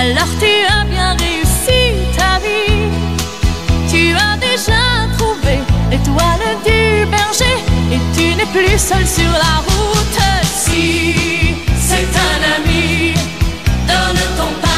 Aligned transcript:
Alors 0.00 0.32
tu 0.38 0.52
as 0.76 0.84
bien 0.84 1.10
réussi 1.24 1.80
ta 2.16 2.38
vie. 2.44 2.88
Tu 3.90 4.14
as 4.14 4.36
déjà 4.48 4.82
trouvé 5.18 5.58
l'étoile 5.90 6.52
du 6.64 7.04
berger 7.14 7.58
et 7.92 8.00
tu 8.16 8.34
n'es 8.36 8.50
plus 8.56 8.78
seul 8.78 9.06
sur 9.06 9.32
la 9.44 9.54
route. 9.66 10.20
Si 10.42 11.14
c'est 11.86 12.10
un 12.30 12.38
ami, 12.56 13.12
donne 13.88 14.22
ton 14.38 14.50
pain 14.62 14.69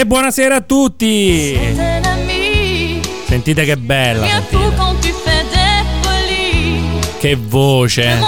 E 0.00 0.06
buonasera 0.06 0.54
a 0.54 0.60
tutti! 0.62 1.54
Sentite 3.26 3.64
che 3.66 3.76
bella! 3.76 4.26
Sentite. 4.26 4.56
Che 7.18 7.36
voce! 7.36 8.04
Eh. 8.04 8.18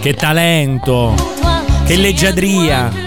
Che 0.00 0.14
talento! 0.14 1.14
Che 1.84 1.96
leggiadria! 1.96 3.05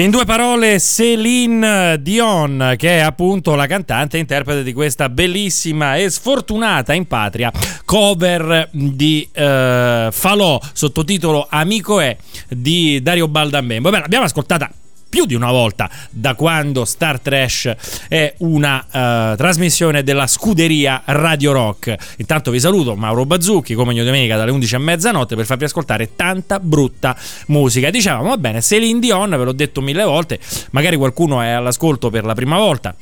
In 0.00 0.10
due 0.10 0.24
parole, 0.24 0.78
Céline 0.78 2.00
Dion, 2.00 2.72
che 2.78 2.96
è 2.96 3.00
appunto 3.00 3.54
la 3.54 3.66
cantante 3.66 4.16
e 4.16 4.20
interprete 4.20 4.62
di 4.62 4.72
questa 4.72 5.10
bellissima 5.10 5.96
e 5.96 6.08
sfortunata 6.08 6.94
in 6.94 7.06
patria 7.06 7.52
cover 7.84 8.70
di 8.72 9.28
eh, 9.30 10.08
Falò, 10.10 10.58
sottotitolo 10.72 11.46
Amico 11.50 12.00
è 12.00 12.16
di 12.48 13.02
Dario 13.02 13.28
Baldambembo. 13.28 13.90
Beh, 13.90 13.98
l'abbiamo 13.98 14.24
ascoltata 14.24 14.70
più 15.10 15.26
di 15.26 15.34
una 15.34 15.50
volta 15.50 15.90
da 16.08 16.34
quando 16.34 16.86
Star 16.86 17.20
Trash 17.20 17.74
è 18.08 18.32
una 18.38 18.80
eh, 18.80 19.36
trasmissione 19.36 20.02
della 20.02 20.26
scuderia 20.26 21.02
Radio 21.04 21.52
Rock. 21.52 21.94
Intanto 22.18 22.50
vi 22.50 22.60
saluto 22.60 22.94
Mauro 22.94 23.26
Bazzucchi 23.26 23.74
come 23.74 23.90
ogni 23.90 24.04
domenica 24.04 24.36
dalle 24.36 24.52
11 24.52 24.74
a 24.76 24.78
mezzanotte 24.78 25.36
per 25.36 25.44
farvi 25.44 25.64
ascoltare 25.64 26.14
tanta 26.14 26.60
brutta 26.60 27.16
musica. 27.48 27.90
Dicevamo, 27.90 28.28
va 28.28 28.38
bene, 28.38 28.62
Celine 28.62 29.00
Dion, 29.00 29.30
ve 29.30 29.44
l'ho 29.44 29.52
detto 29.52 29.80
mille 29.80 30.04
volte, 30.04 30.38
magari 30.70 30.96
qualcuno 30.96 31.42
è 31.42 31.48
all'ascolto 31.48 32.08
per 32.08 32.24
la 32.24 32.34
prima 32.34 32.56
volta. 32.56 32.94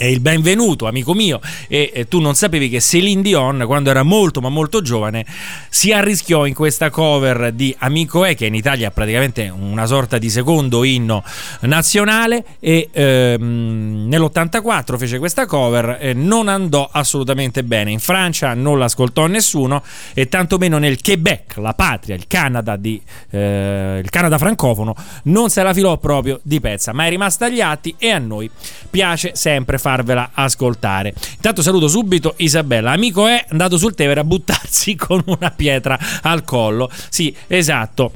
Il 0.00 0.20
benvenuto, 0.20 0.86
amico 0.86 1.12
mio, 1.12 1.40
e, 1.66 1.90
e 1.92 2.06
tu 2.06 2.20
non 2.20 2.36
sapevi 2.36 2.68
che 2.68 2.80
Celine 2.80 3.20
Dion, 3.20 3.64
quando 3.66 3.90
era 3.90 4.04
molto 4.04 4.40
ma 4.40 4.48
molto 4.48 4.80
giovane, 4.80 5.26
si 5.70 5.90
arrischiò 5.90 6.46
in 6.46 6.54
questa 6.54 6.88
cover 6.88 7.50
di 7.50 7.74
Amico 7.80 8.24
E, 8.24 8.36
che 8.36 8.46
in 8.46 8.54
Italia 8.54 8.88
è 8.88 8.90
praticamente 8.92 9.48
una 9.48 9.86
sorta 9.86 10.18
di 10.18 10.30
secondo 10.30 10.84
inno 10.84 11.24
nazionale, 11.62 12.44
e 12.60 12.90
ehm, 12.92 14.06
nell'84 14.06 14.96
fece 14.96 15.18
questa 15.18 15.46
cover, 15.46 15.98
e 16.00 16.12
non 16.12 16.46
andò 16.46 16.88
assolutamente 16.92 17.64
bene. 17.64 17.90
In 17.90 17.98
Francia 17.98 18.54
non 18.54 18.78
l'ascoltò 18.78 19.26
nessuno, 19.26 19.82
e 20.14 20.28
tantomeno 20.28 20.78
nel 20.78 21.02
Quebec, 21.02 21.56
la 21.56 21.74
patria, 21.74 22.14
il 22.14 22.28
Canada, 22.28 22.76
di, 22.76 23.02
eh, 23.30 24.00
il 24.00 24.10
Canada 24.10 24.38
francofono, 24.38 24.94
non 25.24 25.50
se 25.50 25.60
la 25.64 25.74
filò 25.74 25.96
proprio 25.96 26.38
di 26.44 26.60
pezza, 26.60 26.92
ma 26.92 27.06
è 27.06 27.08
rimasta 27.08 27.46
agli 27.46 27.60
atti 27.60 27.96
e 27.98 28.10
a 28.10 28.18
noi 28.18 28.48
piace 28.90 29.32
sempre 29.34 29.76
farvela 29.88 30.30
ascoltare. 30.34 31.14
Intanto 31.36 31.62
saluto 31.62 31.88
subito 31.88 32.34
Isabella, 32.36 32.90
amico 32.90 33.26
è 33.26 33.42
andato 33.48 33.78
sul 33.78 33.94
Tevere 33.94 34.20
a 34.20 34.24
buttarsi 34.24 34.94
con 34.96 35.22
una 35.24 35.50
pietra 35.50 35.98
al 36.22 36.44
collo. 36.44 36.90
Sì, 37.08 37.34
esatto. 37.46 38.12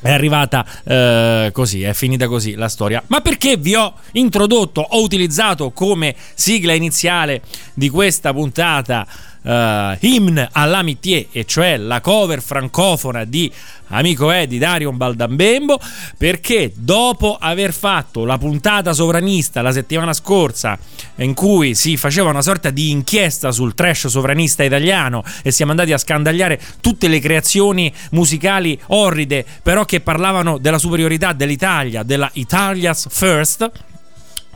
È 0.00 0.12
arrivata 0.12 0.64
eh, 0.84 1.50
così, 1.52 1.82
è 1.82 1.92
finita 1.92 2.28
così 2.28 2.54
la 2.54 2.68
storia. 2.68 3.02
Ma 3.08 3.20
perché 3.20 3.56
vi 3.56 3.74
ho 3.74 3.94
introdotto, 4.12 4.80
ho 4.80 5.02
utilizzato 5.02 5.70
come 5.70 6.14
sigla 6.34 6.72
iniziale 6.72 7.40
di 7.74 7.88
questa 7.88 8.32
puntata 8.32 9.06
eh, 9.48 9.96
Hymn 10.00 10.46
all'amitié, 10.52 11.28
e 11.32 11.44
cioè 11.46 11.78
la 11.78 12.00
cover 12.00 12.42
francofona 12.42 13.24
di 13.24 13.50
Amico 13.90 14.30
è 14.30 14.46
di 14.46 14.58
Darion 14.58 14.98
Baldambembo, 14.98 15.80
perché 16.18 16.72
dopo 16.74 17.38
aver 17.40 17.72
fatto 17.72 18.26
la 18.26 18.36
puntata 18.36 18.92
sovranista 18.92 19.62
la 19.62 19.72
settimana 19.72 20.12
scorsa, 20.12 20.78
in 21.16 21.32
cui 21.32 21.74
si 21.74 21.96
faceva 21.96 22.28
una 22.28 22.42
sorta 22.42 22.68
di 22.68 22.90
inchiesta 22.90 23.50
sul 23.50 23.74
trash 23.74 24.08
sovranista 24.08 24.62
italiano 24.62 25.24
e 25.42 25.50
siamo 25.50 25.70
andati 25.70 25.94
a 25.94 25.98
scandagliare 25.98 26.60
tutte 26.82 27.08
le 27.08 27.18
creazioni 27.18 27.90
musicali 28.10 28.78
orride, 28.88 29.44
però 29.62 29.86
che 29.86 30.00
parlavano 30.00 30.58
della 30.58 30.78
superiorità 30.78 31.32
dell'Italia, 31.32 32.02
della 32.02 32.28
Italia's 32.34 33.06
First. 33.08 33.70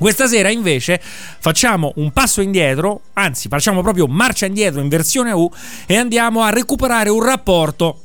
Questa 0.03 0.27
sera 0.27 0.51
invece 0.51 1.01
facciamo 1.01 1.93
un 1.99 2.11
passo 2.11 2.41
indietro, 2.41 3.03
anzi 3.13 3.47
facciamo 3.47 3.83
proprio 3.83 4.09
marcia 4.09 4.47
indietro 4.47 4.81
in 4.81 4.89
versione 4.89 5.31
U 5.31 5.49
e 5.87 5.97
andiamo 5.97 6.43
a 6.43 6.51
recuperare 6.51 7.09
un 7.09 7.23
rapporto 7.23 8.01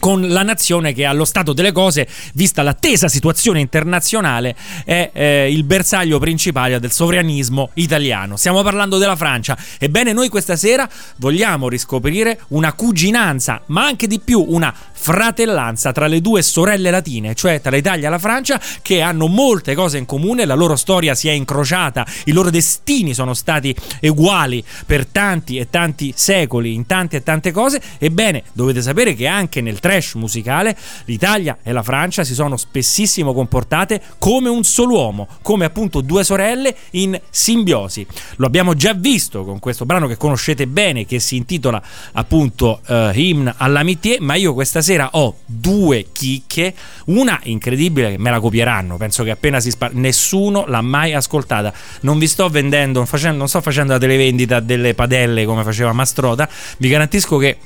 con 0.00 0.26
la 0.26 0.42
nazione 0.42 0.92
che 0.92 1.04
allo 1.04 1.24
stato 1.24 1.52
delle 1.52 1.70
cose, 1.70 2.08
vista 2.34 2.62
l'attesa 2.62 3.06
situazione 3.06 3.60
internazionale, 3.60 4.56
è 4.84 5.10
eh, 5.12 5.52
il 5.52 5.62
bersaglio 5.62 6.18
principale 6.18 6.80
del 6.80 6.90
sovranismo 6.90 7.70
italiano. 7.74 8.36
Stiamo 8.36 8.62
parlando 8.62 8.98
della 8.98 9.14
Francia. 9.14 9.56
Ebbene, 9.78 10.12
noi 10.12 10.28
questa 10.28 10.56
sera 10.56 10.88
vogliamo 11.18 11.68
riscoprire 11.68 12.40
una 12.48 12.72
cuginanza, 12.72 13.62
ma 13.66 13.84
anche 13.84 14.08
di 14.08 14.18
più 14.18 14.44
una 14.48 14.74
fratellanza 15.02 15.90
tra 15.90 16.06
le 16.06 16.20
due 16.20 16.42
sorelle 16.42 16.90
latine, 16.90 17.34
cioè 17.34 17.60
tra 17.60 17.72
l'Italia 17.72 18.06
e 18.06 18.10
la 18.10 18.20
Francia, 18.20 18.60
che 18.82 19.00
hanno 19.00 19.26
molte 19.26 19.74
cose 19.74 19.98
in 19.98 20.06
comune, 20.06 20.44
la 20.44 20.54
loro 20.54 20.76
storia 20.76 21.16
si 21.16 21.26
è 21.26 21.32
incrociata, 21.32 22.06
i 22.26 22.32
loro 22.32 22.50
destini 22.50 23.12
sono 23.12 23.34
stati 23.34 23.74
uguali 24.02 24.64
per 24.86 25.06
tanti 25.06 25.56
e 25.56 25.68
tanti 25.68 26.12
secoli, 26.14 26.72
in 26.72 26.86
tante 26.86 27.16
e 27.16 27.22
tante 27.24 27.50
cose. 27.50 27.82
Ebbene, 27.98 28.44
dovete 28.52 28.80
sapere 28.80 29.14
che 29.14 29.26
anche 29.26 29.60
nel 29.60 29.80
trash 29.80 30.14
musicale 30.14 30.76
l'Italia 31.06 31.58
e 31.64 31.72
la 31.72 31.82
Francia 31.82 32.22
si 32.22 32.34
sono 32.34 32.56
spessissimo 32.56 33.34
comportate 33.34 34.00
come 34.18 34.48
un 34.48 34.62
solo 34.62 34.94
uomo, 34.94 35.26
come 35.42 35.64
appunto 35.64 36.00
due 36.00 36.22
sorelle 36.22 36.76
in 36.92 37.20
simbiosi. 37.28 38.06
Lo 38.36 38.46
abbiamo 38.46 38.74
già 38.74 38.92
visto 38.94 39.44
con 39.44 39.58
questo 39.58 39.84
brano 39.84 40.06
che 40.06 40.16
conoscete 40.16 40.68
bene, 40.68 41.06
che 41.06 41.18
si 41.18 41.34
intitola 41.34 41.82
appunto 42.12 42.80
eh, 42.86 43.10
Hymn 43.12 43.52
all'amitié, 43.56 44.18
ma 44.20 44.36
io 44.36 44.54
questa 44.54 44.80
sera 44.80 44.90
sera 44.92 45.08
ho 45.12 45.36
due 45.46 46.06
chicche, 46.12 46.74
una 47.06 47.40
incredibile 47.44 48.10
che 48.10 48.18
me 48.18 48.30
la 48.30 48.40
copieranno, 48.40 48.96
penso 48.96 49.24
che 49.24 49.30
appena 49.30 49.58
si 49.58 49.70
spara, 49.70 49.92
nessuno 49.96 50.64
l'ha 50.66 50.82
mai 50.82 51.14
ascoltata. 51.14 51.72
Non 52.02 52.18
vi 52.18 52.26
sto 52.26 52.48
vendendo, 52.48 53.04
facendo, 53.06 53.38
non 53.38 53.48
sto 53.48 53.60
facendo 53.60 53.94
la 53.94 53.98
televendita 53.98 54.60
delle 54.60 54.94
padelle 54.94 55.44
come 55.44 55.62
faceva 55.62 55.92
Mastrota, 55.92 56.48
vi 56.78 56.88
garantisco 56.88 57.38
che 57.38 57.56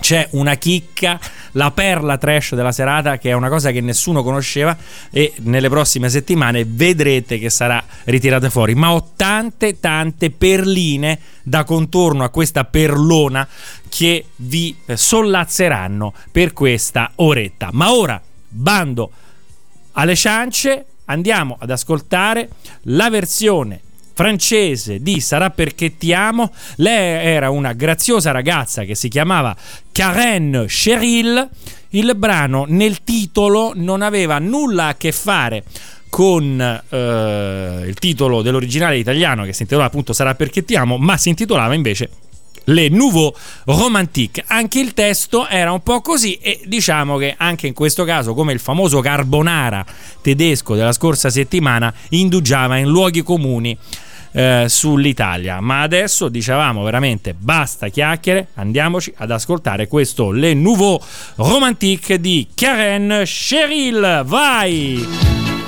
c'è 0.00 0.28
una 0.32 0.54
chicca, 0.54 1.18
la 1.52 1.70
perla 1.70 2.18
trash 2.18 2.54
della 2.54 2.72
serata 2.72 3.18
che 3.18 3.30
è 3.30 3.32
una 3.32 3.48
cosa 3.48 3.70
che 3.70 3.80
nessuno 3.80 4.22
conosceva 4.22 4.76
e 5.10 5.32
nelle 5.38 5.68
prossime 5.68 6.08
settimane 6.08 6.64
vedrete 6.66 7.38
che 7.38 7.50
sarà 7.50 7.82
ritirata 8.04 8.50
fuori. 8.50 8.74
Ma 8.74 8.92
ho 8.92 9.10
tante 9.16 9.80
tante 9.80 10.30
perline 10.30 11.18
da 11.42 11.64
contorno 11.64 12.24
a 12.24 12.28
questa 12.28 12.64
perlona 12.64 13.46
che 13.88 14.26
vi 14.36 14.76
sollazzeranno 14.86 16.14
per 16.30 16.52
questa 16.52 17.12
oretta. 17.16 17.70
Ma 17.72 17.92
ora, 17.92 18.20
bando 18.48 19.10
alle 19.92 20.14
ciance, 20.14 20.84
andiamo 21.06 21.56
ad 21.58 21.70
ascoltare 21.70 22.48
la 22.82 23.10
versione 23.10 23.80
francese 24.12 25.00
di 25.00 25.20
Sarà 25.20 25.50
perché 25.50 25.96
ti 25.96 26.12
amo. 26.12 26.52
Lei 26.76 27.26
era 27.26 27.50
una 27.50 27.72
graziosa 27.72 28.30
ragazza 28.30 28.84
che 28.84 28.94
si 28.94 29.08
chiamava 29.08 29.56
Karen 29.92 30.64
Cheryl. 30.66 31.48
Il 31.90 32.14
brano 32.16 32.64
nel 32.68 33.02
titolo 33.02 33.72
non 33.74 34.02
aveva 34.02 34.38
nulla 34.38 34.86
a 34.86 34.94
che 34.94 35.12
fare 35.12 35.64
con 36.08 36.60
eh, 36.60 37.82
il 37.86 37.94
titolo 37.94 38.42
dell'originale 38.42 38.98
italiano 38.98 39.44
che 39.44 39.52
si 39.52 39.62
intitolava 39.62 39.88
appunto 39.88 40.12
Sarà 40.12 40.34
perché 40.34 40.64
ti 40.64 40.74
amo, 40.76 40.98
ma 40.98 41.16
si 41.16 41.28
intitolava 41.28 41.74
invece 41.74 42.10
le 42.64 42.88
Nouveau 42.88 43.34
Romantique. 43.64 44.44
Anche 44.46 44.80
il 44.80 44.94
testo 44.94 45.46
era 45.46 45.72
un 45.72 45.82
po' 45.82 46.00
così 46.00 46.34
e 46.34 46.60
diciamo 46.66 47.16
che 47.16 47.34
anche 47.36 47.66
in 47.66 47.74
questo 47.74 48.04
caso, 48.04 48.34
come 48.34 48.52
il 48.52 48.60
famoso 48.60 49.00
carbonara 49.00 49.84
tedesco 50.20 50.74
della 50.74 50.92
scorsa 50.92 51.30
settimana, 51.30 51.92
indugiava 52.10 52.76
in 52.76 52.88
luoghi 52.88 53.22
comuni 53.22 53.76
eh, 54.32 54.66
sull'Italia. 54.68 55.60
Ma 55.60 55.82
adesso 55.82 56.28
dicevamo 56.28 56.82
veramente 56.82 57.34
basta 57.34 57.88
chiacchiere, 57.88 58.48
andiamoci 58.54 59.12
ad 59.16 59.30
ascoltare 59.30 59.88
questo 59.88 60.30
Le 60.30 60.54
Nouveau 60.54 61.00
Romantique 61.36 62.20
di 62.20 62.48
Karen 62.54 63.22
Cheryl. 63.24 64.22
Vai! 64.24 65.59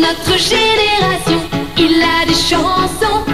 Notre 0.00 0.38
génération. 0.38 1.40
Il 1.76 2.02
a 2.02 2.26
des 2.26 2.34
chansons 2.34 3.24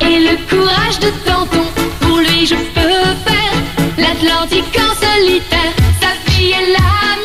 et 0.00 0.18
le 0.20 0.36
courage 0.48 0.98
de 0.98 1.10
Danton. 1.26 1.66
Pour 2.00 2.18
lui, 2.18 2.46
je 2.46 2.54
peux 2.54 3.04
faire 3.26 3.56
l'Atlantique 3.98 4.78
en 4.78 4.94
solitaire. 5.04 5.72
Sa 6.00 6.30
vie 6.30 6.52
est 6.52 6.72
la 6.72 7.23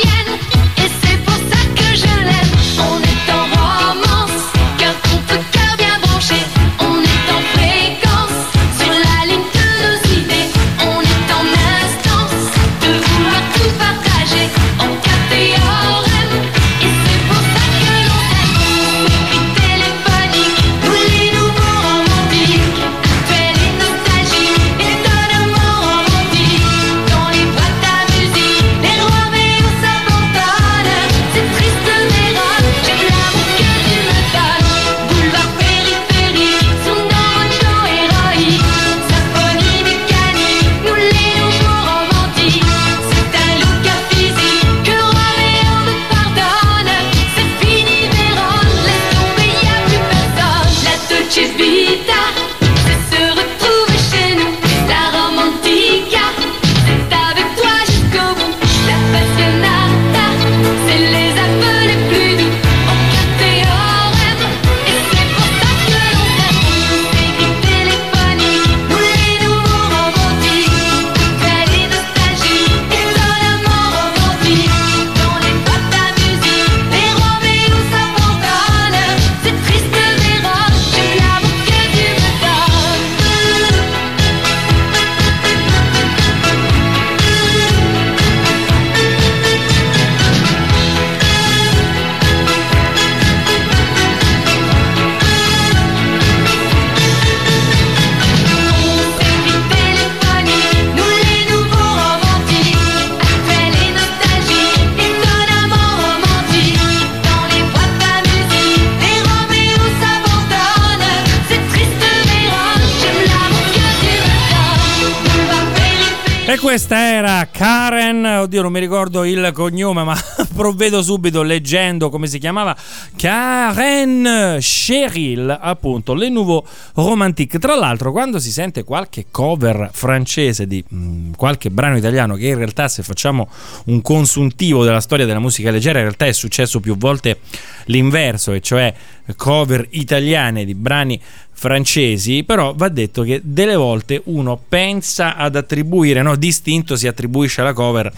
ricordo 119.00 119.24
il 119.24 119.52
cognome, 119.54 120.04
ma 120.04 120.18
provvedo 120.54 121.02
subito 121.02 121.42
leggendo 121.42 122.10
come 122.10 122.28
si 122.28 122.38
chiamava, 122.38 122.76
Karen 123.16 124.58
Cheryl, 124.60 125.58
appunto, 125.62 126.14
Le 126.14 126.28
Nouveau 126.28 126.66
Romantique. 126.96 127.60
Tra 127.60 127.76
l'altro, 127.76 128.12
quando 128.12 128.40
si 128.40 128.52
sente 128.52 128.84
qualche 128.84 129.28
cover 129.32 129.90
francese 129.94 130.68
di 130.68 130.84
mh, 130.86 131.32
qualche 131.38 131.70
brano 131.70 131.96
italiano, 131.96 132.36
che 132.36 132.48
in 132.48 132.58
realtà 132.58 132.90
se 132.90 133.02
facciamo 133.02 133.48
un 133.86 134.02
consuntivo 134.02 134.84
della 134.84 135.00
storia 135.00 135.26
della 135.26 135.40
musica 135.40 135.72
leggera, 135.72 136.00
in 136.00 136.06
realtà 136.06 136.26
è 136.26 136.34
successo 136.34 136.82
più 136.82 136.98
volte 136.98 137.40
l'inverso, 137.86 138.52
e 138.52 138.60
cioè 138.60 138.94
cover 139.38 139.88
italiane 139.92 140.66
di 140.66 140.76
brani 140.76 141.22
francesi, 141.52 142.44
però 142.46 142.74
va 142.74 142.88
detto 142.88 143.22
che 143.24 143.42
delle 143.44 143.76
volte 143.76 144.22
uno 144.26 144.60
pensa 144.68 145.36
ad 145.36 145.58
attribuire, 145.58 146.22
no, 146.22 146.38
distinto 146.38 146.96
si 146.96 147.06
attribuisce 147.06 147.62
la 147.62 147.74
cover 147.74 148.12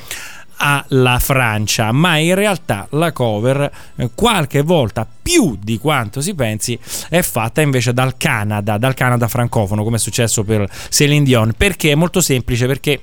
alla 0.61 1.17
Francia, 1.17 1.91
ma 1.91 2.17
in 2.17 2.35
realtà 2.35 2.85
la 2.91 3.11
cover 3.11 3.71
eh, 3.95 4.11
qualche 4.13 4.61
volta 4.61 5.07
più 5.21 5.57
di 5.59 5.79
quanto 5.79 6.21
si 6.21 6.35
pensi 6.35 6.77
è 7.09 7.21
fatta 7.23 7.61
invece 7.61 7.93
dal 7.93 8.15
Canada, 8.15 8.77
dal 8.77 8.93
Canada 8.93 9.27
francofono, 9.27 9.83
come 9.83 9.95
è 9.95 9.99
successo 9.99 10.43
per 10.43 10.69
Céline 10.89 11.23
Dion, 11.25 11.53
perché? 11.57 11.91
È 11.91 11.95
molto 11.95 12.21
semplice 12.21 12.67
perché 12.67 13.01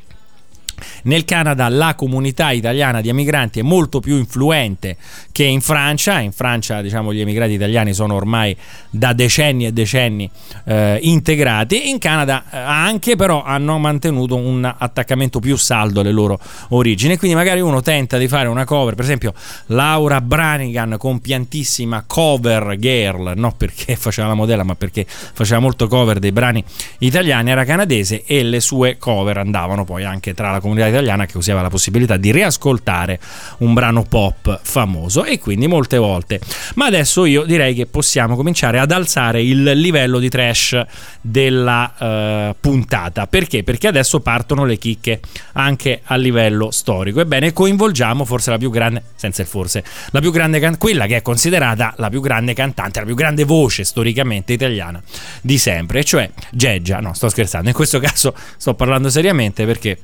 nel 1.02 1.24
Canada 1.24 1.68
la 1.68 1.94
comunità 1.94 2.50
italiana 2.50 3.00
di 3.00 3.08
emigranti 3.08 3.60
è 3.60 3.62
molto 3.62 4.00
più 4.00 4.16
influente 4.16 4.96
che 5.32 5.44
in 5.44 5.60
Francia. 5.60 6.18
In 6.20 6.32
Francia, 6.32 6.82
diciamo, 6.82 7.12
gli 7.12 7.20
emigrati 7.20 7.52
italiani 7.52 7.92
sono 7.94 8.14
ormai 8.14 8.56
da 8.90 9.12
decenni 9.12 9.66
e 9.66 9.72
decenni 9.72 10.28
eh, 10.64 10.98
integrati. 11.02 11.90
In 11.90 11.98
Canada 11.98 12.44
eh, 12.50 12.58
anche, 12.58 13.16
però, 13.16 13.42
hanno 13.42 13.78
mantenuto 13.78 14.36
un 14.36 14.64
attaccamento 14.64 15.38
più 15.40 15.56
saldo 15.56 16.00
alle 16.00 16.10
loro 16.10 16.40
origini. 16.70 17.16
Quindi, 17.16 17.36
magari 17.36 17.60
uno 17.60 17.80
tenta 17.80 18.18
di 18.18 18.28
fare 18.28 18.48
una 18.48 18.64
cover, 18.64 18.94
per 18.94 19.04
esempio, 19.04 19.32
Laura 19.66 20.20
Branigan, 20.20 20.96
compiantissima 20.98 22.04
cover 22.06 22.76
girl, 22.78 23.34
non 23.36 23.56
perché 23.56 23.94
faceva 23.96 24.28
la 24.28 24.34
modella, 24.34 24.64
ma 24.64 24.74
perché 24.74 25.06
faceva 25.06 25.60
molto 25.60 25.86
cover 25.86 26.18
dei 26.18 26.32
brani 26.32 26.64
italiani. 26.98 27.50
Era 27.50 27.64
canadese 27.64 28.24
e 28.24 28.42
le 28.42 28.60
sue 28.60 28.96
cover 28.98 29.38
andavano 29.38 29.84
poi 29.84 30.04
anche 30.04 30.34
tra 30.34 30.50
la 30.50 30.60
comunità 30.60 30.87
italiana 30.88 31.26
che 31.26 31.36
usava 31.36 31.62
la 31.62 31.68
possibilità 31.68 32.16
di 32.16 32.32
riascoltare 32.32 33.18
un 33.58 33.74
brano 33.74 34.02
pop 34.02 34.60
famoso 34.62 35.24
e 35.24 35.38
quindi 35.38 35.66
molte 35.66 35.96
volte. 35.96 36.40
Ma 36.74 36.86
adesso 36.86 37.24
io 37.24 37.44
direi 37.44 37.74
che 37.74 37.86
possiamo 37.86 38.36
cominciare 38.36 38.78
ad 38.78 38.90
alzare 38.90 39.42
il 39.42 39.62
livello 39.62 40.18
di 40.18 40.28
trash 40.28 40.80
della 41.20 42.50
uh, 42.50 42.56
puntata. 42.60 43.26
Perché? 43.26 43.62
Perché 43.62 43.88
adesso 43.88 44.20
partono 44.20 44.64
le 44.64 44.76
chicche 44.78 45.20
anche 45.52 46.00
a 46.04 46.16
livello 46.16 46.70
storico. 46.70 47.20
Ebbene, 47.20 47.52
coinvolgiamo 47.52 48.24
forse 48.24 48.50
la 48.50 48.58
più 48.58 48.70
grande, 48.70 49.02
senza 49.14 49.42
il 49.42 49.48
forse, 49.48 49.84
la 50.10 50.20
più 50.20 50.30
grande 50.30 50.60
can- 50.60 50.78
quella 50.78 51.06
che 51.06 51.16
è 51.16 51.22
considerata 51.22 51.94
la 51.96 52.08
più 52.08 52.20
grande 52.20 52.54
cantante, 52.54 53.00
la 53.00 53.06
più 53.06 53.14
grande 53.14 53.44
voce 53.44 53.84
storicamente 53.84 54.52
italiana 54.52 55.02
di 55.40 55.58
sempre, 55.58 56.04
cioè 56.04 56.30
Geggia. 56.50 57.00
No, 57.00 57.14
sto 57.14 57.28
scherzando, 57.28 57.68
in 57.68 57.74
questo 57.74 57.98
caso 58.00 58.34
sto 58.56 58.74
parlando 58.74 59.10
seriamente 59.10 59.64
perché 59.66 59.98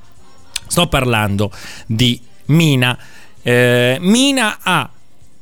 sto 0.75 0.89
parlando 0.89 1.53
di 1.87 2.21
Mina. 2.47 2.99
Eh, 3.43 3.97
Mina 4.01 4.59
ha 4.61 4.91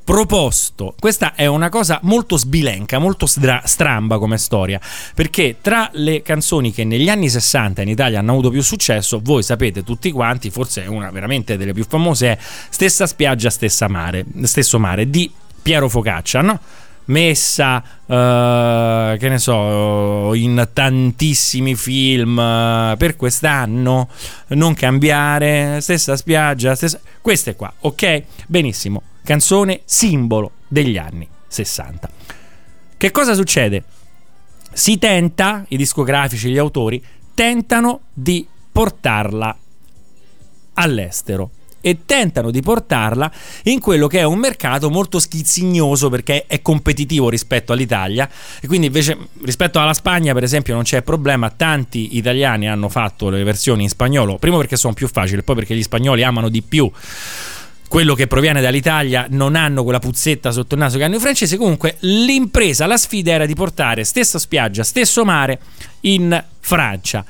proposto, 0.05 0.95
questa 1.01 1.35
è 1.35 1.47
una 1.47 1.71
cosa 1.71 2.01
molto 2.03 2.37
sbilenca, 2.37 2.99
molto 2.99 3.25
stra- 3.25 3.63
stramba 3.65 4.19
come 4.19 4.37
storia, 4.37 4.79
perché 5.15 5.57
tra 5.63 5.89
le 5.95 6.21
canzoni 6.21 6.71
che 6.71 6.85
negli 6.85 7.09
anni 7.09 7.31
60 7.31 7.81
in 7.81 7.89
Italia 7.89 8.19
hanno 8.19 8.33
avuto 8.33 8.51
più 8.51 8.63
successo, 8.63 9.21
voi 9.23 9.43
sapete 9.43 9.83
tutti 9.83 10.11
quanti, 10.11 10.51
forse 10.51 10.83
una 10.83 11.11
veramente 11.11 11.57
delle 11.57 11.73
più 11.73 11.87
famose 11.89 12.33
è 12.33 12.39
Stessa 12.69 13.07
spiaggia, 13.07 13.49
stessa 13.49 13.89
mare, 13.89 14.27
stesso 14.43 14.79
mare 14.79 15.09
di 15.09 15.33
Piero 15.63 15.89
Focaccia, 15.89 16.43
no? 16.43 16.61
Messa, 17.07 17.83
uh, 18.05 19.17
che 19.17 19.29
ne 19.29 19.39
so, 19.39 20.35
in 20.35 20.69
tantissimi 20.73 21.75
film 21.75 22.37
uh, 22.37 22.97
per 22.97 23.17
quest'anno, 23.17 24.09
non 24.49 24.75
cambiare, 24.75 25.81
stessa 25.81 26.17
spiaggia, 26.17 26.75
stessa... 26.75 27.01
queste 27.21 27.57
qua, 27.57 27.73
ok? 27.81 28.23
Benissimo, 28.47 29.03
canzone 29.25 29.81
simbolo 29.85 30.53
degli 30.69 30.99
anni 30.99 31.29
60. 31.49 32.11
Che 32.97 33.11
cosa 33.11 33.35
succede? 33.35 33.83
Si 34.73 34.99
tenta, 34.99 35.65
i 35.69 35.77
discografici, 35.77 36.51
gli 36.51 36.59
autori, 36.59 37.05
tentano 37.35 38.03
di 38.13 38.47
portarla 38.71 39.57
all'estero 40.75 41.51
e 41.83 42.07
tentano 42.07 42.51
di 42.51 42.63
portarla 42.63 43.31
in 43.65 43.81
quello 43.81 44.07
che 44.07 44.21
è 44.21 44.23
un 44.23 44.39
mercato 44.39 44.89
molto 44.89 45.19
schizzignoso 45.19 46.09
perché 46.09 46.47
è 46.47 46.63
competitivo 46.63 47.29
rispetto 47.29 47.75
all'Italia. 47.75 48.27
E 48.61 48.67
quindi 48.67 48.87
invece 48.87 49.19
rispetto 49.43 49.79
alla 49.79 49.93
Spagna 49.93 50.33
per 50.33 50.45
esempio 50.45 50.73
non 50.73 50.85
c'è 50.85 51.03
problema. 51.03 51.51
Tanti 51.51 52.17
italiani 52.17 52.69
hanno 52.69 52.89
fatto 52.89 53.29
le 53.29 53.43
versioni 53.43 53.83
in 53.83 53.89
spagnolo 53.91 54.39
primo 54.39 54.57
perché 54.57 54.77
sono 54.77 54.95
più 54.95 55.09
facili 55.09 55.43
poi 55.43 55.57
perché 55.57 55.75
gli 55.75 55.83
spagnoli 55.83 56.23
amano 56.23 56.49
di 56.49 56.63
più 56.63 56.91
quello 57.89 58.15
che 58.15 58.27
proviene 58.27 58.63
dall'Italia 58.63 59.27
non 59.29 59.55
hanno 59.55 59.83
quella 59.83 59.99
puzzetta 59.99 60.51
sotto 60.51 60.77
il 60.77 60.81
naso 60.81 60.97
che 60.97 61.05
hanno 61.05 61.17
i 61.17 61.21
francesi. 61.21 61.59
Comunque 61.59 61.97
l'impresa 62.01 62.87
la 62.87 62.97
sfida 62.97 63.33
era 63.33 63.45
di 63.45 63.53
portare 63.53 64.05
stessa 64.05 64.39
spiaggia 64.39 64.83
stesso 64.83 65.27
mare 65.27 65.61
in 66.01 66.43
Francia. 66.61 67.23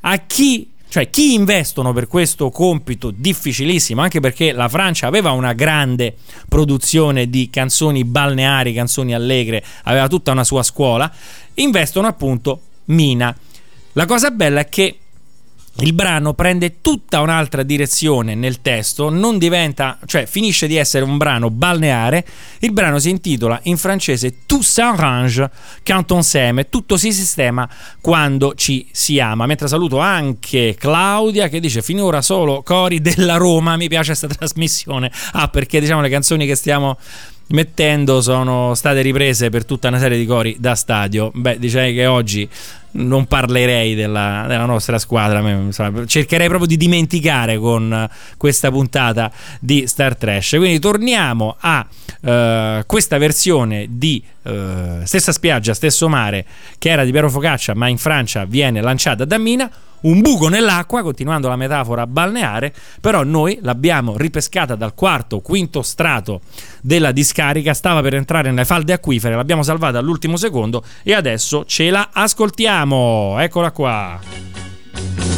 A 0.00 0.16
chi 0.26 0.70
cioè 0.96 1.10
chi 1.10 1.34
investono 1.34 1.92
per 1.92 2.06
questo 2.06 2.48
compito 2.48 3.10
difficilissimo, 3.14 4.00
anche 4.00 4.18
perché 4.18 4.52
la 4.52 4.66
Francia 4.66 5.06
aveva 5.06 5.32
una 5.32 5.52
grande 5.52 6.14
produzione 6.48 7.28
di 7.28 7.50
canzoni 7.50 8.02
balneari, 8.02 8.72
canzoni 8.72 9.14
allegre, 9.14 9.62
aveva 9.82 10.08
tutta 10.08 10.32
una 10.32 10.42
sua 10.42 10.62
scuola, 10.62 11.12
investono 11.56 12.06
appunto 12.06 12.60
Mina. 12.86 13.36
La 13.92 14.06
cosa 14.06 14.30
bella 14.30 14.60
è 14.60 14.70
che 14.70 15.00
il 15.80 15.92
brano 15.92 16.32
prende 16.32 16.80
tutta 16.80 17.20
un'altra 17.20 17.62
direzione 17.62 18.34
nel 18.34 18.62
testo, 18.62 19.10
non 19.10 19.36
diventa, 19.36 19.98
cioè 20.06 20.24
finisce 20.24 20.66
di 20.66 20.76
essere 20.76 21.04
un 21.04 21.18
brano 21.18 21.50
balneare. 21.50 22.24
Il 22.60 22.72
brano 22.72 22.98
si 22.98 23.10
intitola 23.10 23.60
in 23.64 23.76
francese 23.76 24.46
Tout 24.46 24.62
s'arrange 24.62 25.50
quand 25.84 26.10
on 26.12 26.22
s'aime, 26.22 26.70
tutto 26.70 26.96
si 26.96 27.12
sistema 27.12 27.68
quando 28.00 28.54
ci 28.54 28.88
si 28.90 29.20
ama. 29.20 29.44
Mentre 29.44 29.68
saluto 29.68 29.98
anche 29.98 30.74
Claudia 30.78 31.48
che 31.48 31.60
dice 31.60 31.82
finora 31.82 32.22
solo 32.22 32.62
cori 32.62 33.02
della 33.02 33.36
Roma, 33.36 33.76
mi 33.76 33.88
piace 33.88 34.14
questa 34.16 34.28
trasmissione. 34.32 35.12
Ah, 35.32 35.48
perché 35.48 35.78
diciamo 35.78 36.00
le 36.00 36.08
canzoni 36.08 36.46
che 36.46 36.54
stiamo 36.54 36.96
mettendo 37.48 38.20
sono 38.20 38.74
state 38.74 39.02
riprese 39.02 39.50
per 39.50 39.64
tutta 39.64 39.88
una 39.88 39.98
serie 39.98 40.18
di 40.18 40.26
cori 40.26 40.56
da 40.58 40.74
stadio. 40.74 41.30
Beh, 41.34 41.58
direi 41.58 41.94
che 41.94 42.06
oggi 42.06 42.48
non 42.96 43.26
parlerei 43.26 43.94
della, 43.94 44.46
della 44.48 44.64
nostra 44.64 44.98
squadra, 44.98 45.42
cercherei 46.06 46.48
proprio 46.48 46.66
di 46.66 46.76
dimenticare 46.76 47.58
con 47.58 48.08
questa 48.36 48.70
puntata 48.70 49.30
di 49.60 49.86
Star 49.86 50.16
Trash. 50.16 50.54
Quindi 50.56 50.78
torniamo 50.78 51.56
a 51.58 51.86
uh, 51.86 52.86
questa 52.86 53.18
versione 53.18 53.86
di 53.90 54.22
uh, 54.42 55.04
Stessa 55.04 55.32
spiaggia, 55.32 55.74
stesso 55.74 56.08
mare, 56.08 56.46
che 56.78 56.88
era 56.88 57.04
di 57.04 57.10
Piero 57.10 57.30
Focaccia, 57.30 57.74
ma 57.74 57.88
in 57.88 57.98
Francia 57.98 58.44
viene 58.44 58.80
lanciata 58.80 59.24
da 59.24 59.36
Mina 59.38 59.70
un 60.02 60.20
buco 60.20 60.48
nell'acqua, 60.48 61.02
continuando 61.02 61.48
la 61.48 61.56
metafora 61.56 62.06
balneare, 62.06 62.72
però 63.00 63.22
noi 63.22 63.58
l'abbiamo 63.62 64.16
ripescata 64.16 64.74
dal 64.74 64.94
quarto, 64.94 65.40
quinto 65.40 65.82
strato 65.82 66.40
della 66.80 67.12
discarica, 67.12 67.74
stava 67.74 68.00
per 68.02 68.14
entrare 68.14 68.50
nelle 68.50 68.64
falde 68.64 68.92
acquifere, 68.92 69.34
l'abbiamo 69.34 69.62
salvata 69.62 69.98
all'ultimo 69.98 70.36
secondo 70.36 70.84
e 71.02 71.14
adesso 71.14 71.64
ce 71.64 71.90
la 71.90 72.10
ascoltiamo. 72.12 73.36
Eccola 73.38 73.70
qua. 73.70 75.35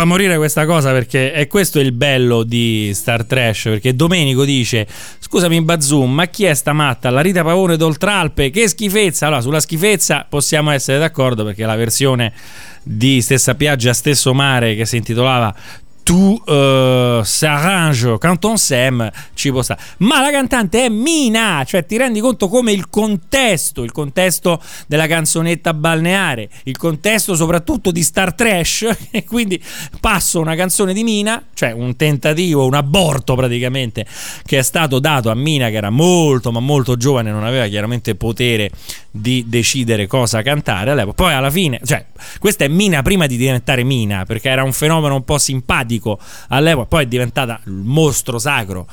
Fa 0.00 0.06
morire 0.06 0.38
questa 0.38 0.64
cosa 0.64 0.92
perché 0.92 1.30
è 1.30 1.46
questo 1.46 1.78
il 1.78 1.92
bello 1.92 2.42
di 2.42 2.90
Star 2.94 3.24
Trash. 3.24 3.64
Perché 3.64 3.94
Domenico 3.94 4.44
dice: 4.44 4.86
Scusami, 5.18 5.60
Bazoom, 5.62 6.10
ma 6.10 6.26
chi 6.26 6.44
è 6.44 6.54
sta 6.54 6.72
matta? 6.72 7.10
La 7.10 7.20
Rita 7.20 7.42
Pavone 7.42 7.76
d'Oltralpe? 7.76 8.48
Che 8.48 8.66
schifezza! 8.66 9.26
Allora, 9.26 9.42
sulla 9.42 9.60
schifezza 9.60 10.24
possiamo 10.26 10.70
essere 10.70 10.98
d'accordo 10.98 11.44
perché 11.44 11.66
la 11.66 11.76
versione 11.76 12.32
di 12.82 13.20
Stessa 13.20 13.54
Piaggia, 13.54 13.92
Stesso 13.92 14.32
Mare 14.32 14.74
che 14.74 14.86
si 14.86 14.96
intitolava 14.96 15.54
tu 16.02 16.40
uh, 16.46 17.22
s'arrange. 17.22 18.18
Quand 18.18 18.44
on 18.44 18.56
s'aime 18.56 19.12
ci 19.34 19.50
può 19.50 19.62
stare 19.62 19.80
ma 19.98 20.20
la 20.20 20.30
cantante 20.30 20.84
è 20.84 20.88
Mina 20.88 21.64
cioè 21.66 21.84
ti 21.84 21.96
rendi 21.96 22.20
conto 22.20 22.48
come 22.48 22.72
il 22.72 22.88
contesto 22.88 23.82
il 23.82 23.92
contesto 23.92 24.60
della 24.86 25.06
canzonetta 25.06 25.74
balneare 25.74 26.48
il 26.64 26.76
contesto 26.76 27.34
soprattutto 27.34 27.90
di 27.90 28.02
Star 28.02 28.34
Trash 28.34 28.88
e 29.10 29.24
quindi 29.24 29.62
passo 30.00 30.40
una 30.40 30.54
canzone 30.54 30.92
di 30.92 31.02
Mina 31.02 31.42
cioè 31.54 31.72
un 31.72 31.96
tentativo 31.96 32.66
un 32.66 32.74
aborto 32.74 33.34
praticamente 33.34 34.06
che 34.44 34.58
è 34.58 34.62
stato 34.62 34.98
dato 34.98 35.30
a 35.30 35.34
Mina 35.34 35.68
che 35.68 35.76
era 35.76 35.90
molto 35.90 36.52
ma 36.52 36.60
molto 36.60 36.96
giovane 36.96 37.30
non 37.30 37.44
aveva 37.44 37.66
chiaramente 37.66 38.14
potere 38.14 38.70
di 39.10 39.44
decidere 39.48 40.06
cosa 40.06 40.42
cantare 40.42 41.06
poi 41.14 41.32
alla 41.32 41.50
fine 41.50 41.80
cioè 41.84 42.04
questa 42.38 42.64
è 42.64 42.68
Mina 42.68 43.02
prima 43.02 43.26
di 43.26 43.36
diventare 43.36 43.82
Mina 43.82 44.24
perché 44.24 44.48
era 44.48 44.62
un 44.62 44.72
fenomeno 44.72 45.14
un 45.14 45.24
po' 45.24 45.38
simpatico 45.38 45.99
all'epoca, 46.48 46.86
poi 46.86 47.04
è 47.04 47.06
diventata 47.06 47.60
il 47.64 47.72
mostro 47.72 48.38
sacro 48.38 48.86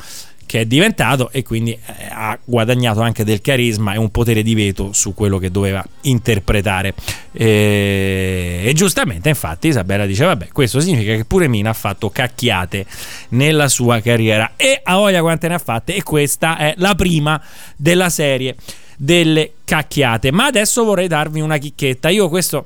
che 0.47 0.61
è 0.61 0.65
diventato 0.65 1.29
e 1.31 1.43
quindi 1.43 1.73
eh, 1.73 2.07
ha 2.09 2.39
guadagnato 2.43 3.01
anche 3.01 3.25
del 3.25 3.41
carisma 3.41 3.93
e 3.93 3.97
un 3.97 4.09
potere 4.09 4.41
di 4.41 4.55
veto 4.55 4.93
su 4.93 5.13
quello 5.13 5.37
che 5.37 5.51
doveva 5.51 5.85
interpretare. 6.03 6.95
E, 7.33 8.63
e 8.63 8.73
giustamente 8.73 9.29
infatti 9.29 9.67
Isabella 9.67 10.05
dice 10.05 10.23
vabbè 10.23 10.47
questo 10.47 10.79
significa 10.79 11.13
che 11.15 11.25
pure 11.25 11.47
Mina 11.47 11.71
ha 11.71 11.73
fatto 11.73 12.09
cacchiate 12.09 12.85
nella 13.29 13.67
sua 13.67 13.99
carriera. 13.99 14.53
E 14.55 14.79
a 14.81 14.95
voglia 14.95 15.19
quante 15.19 15.49
ne 15.49 15.55
ha 15.55 15.59
fatte? 15.59 15.93
E 15.93 16.01
questa 16.01 16.57
è 16.57 16.73
la 16.77 16.95
prima 16.95 17.39
della 17.75 18.09
serie 18.09 18.55
delle 18.95 19.51
cacchiate. 19.65 20.31
Ma 20.31 20.45
adesso 20.45 20.85
vorrei 20.85 21.09
darvi 21.09 21.41
una 21.41 21.57
chicchetta. 21.57 22.07
Io 22.07 22.29
questo 22.29 22.65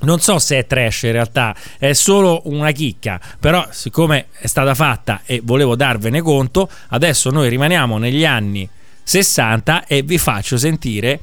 non 0.00 0.20
so 0.20 0.38
se 0.38 0.58
è 0.58 0.66
trash 0.66 1.02
in 1.04 1.12
realtà, 1.12 1.54
è 1.78 1.92
solo 1.92 2.42
una 2.44 2.70
chicca, 2.70 3.20
però 3.40 3.66
siccome 3.70 4.26
è 4.38 4.46
stata 4.46 4.74
fatta 4.74 5.22
e 5.24 5.40
volevo 5.42 5.76
darvene 5.76 6.20
conto, 6.20 6.68
adesso 6.88 7.30
noi 7.30 7.48
rimaniamo 7.48 7.98
negli 7.98 8.24
anni 8.24 8.68
60 9.02 9.86
e 9.86 10.02
vi 10.02 10.18
faccio 10.18 10.58
sentire 10.58 11.18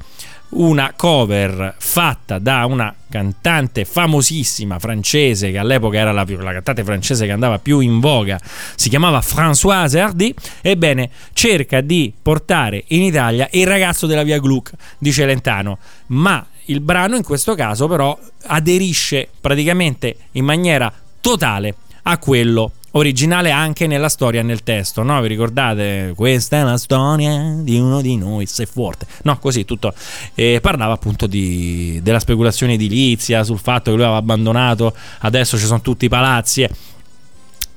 una 0.50 0.92
cover 0.96 1.74
fatta 1.78 2.38
da 2.38 2.64
una 2.66 2.94
cantante 3.10 3.84
famosissima 3.84 4.78
francese 4.78 5.50
che 5.50 5.58
all'epoca 5.58 5.98
era 5.98 6.12
la, 6.12 6.24
la, 6.28 6.52
cantante 6.52 6.84
francese 6.84 7.26
che 7.26 7.32
andava 7.32 7.58
più 7.58 7.80
in 7.80 8.00
voga, 8.00 8.38
si 8.74 8.88
chiamava 8.88 9.20
Françoise 9.20 9.98
Hardy, 9.98 10.34
ebbene 10.62 11.10
cerca 11.32 11.80
di 11.80 12.12
portare 12.20 12.84
in 12.88 13.02
Italia 13.02 13.48
il 13.52 13.66
ragazzo 13.66 14.06
della 14.06 14.22
via 14.22 14.38
Gluck 14.38 14.72
di 14.98 15.12
Celentano, 15.12 15.78
ma 16.08 16.46
il 16.66 16.80
brano 16.80 17.16
in 17.16 17.22
questo 17.22 17.54
caso 17.54 17.86
però 17.88 18.18
aderisce 18.46 19.28
praticamente 19.40 20.16
in 20.32 20.44
maniera 20.44 20.92
totale 21.20 21.74
a 22.02 22.18
quello 22.18 22.72
originale 22.96 23.50
anche 23.50 23.86
nella 23.86 24.08
storia 24.08 24.40
e 24.40 24.42
nel 24.42 24.62
testo, 24.62 25.02
no? 25.02 25.20
Vi 25.20 25.28
ricordate? 25.28 26.12
Questa 26.16 26.58
è 26.58 26.62
la 26.62 26.78
storia 26.78 27.54
di 27.58 27.78
uno 27.78 28.00
di 28.00 28.16
noi, 28.16 28.46
se 28.46 28.66
forte. 28.66 29.06
No, 29.22 29.38
così 29.38 29.64
tutto. 29.64 29.94
E 30.34 30.58
parlava 30.60 30.94
appunto 30.94 31.26
di, 31.26 32.00
della 32.02 32.18
speculazione 32.18 32.74
edilizia, 32.74 33.44
sul 33.44 33.58
fatto 33.58 33.90
che 33.90 33.96
lui 33.96 34.04
aveva 34.04 34.18
abbandonato, 34.18 34.94
adesso 35.20 35.58
ci 35.58 35.66
sono 35.66 35.80
tutti 35.80 36.06
i 36.06 36.08
palazzi. 36.08 36.66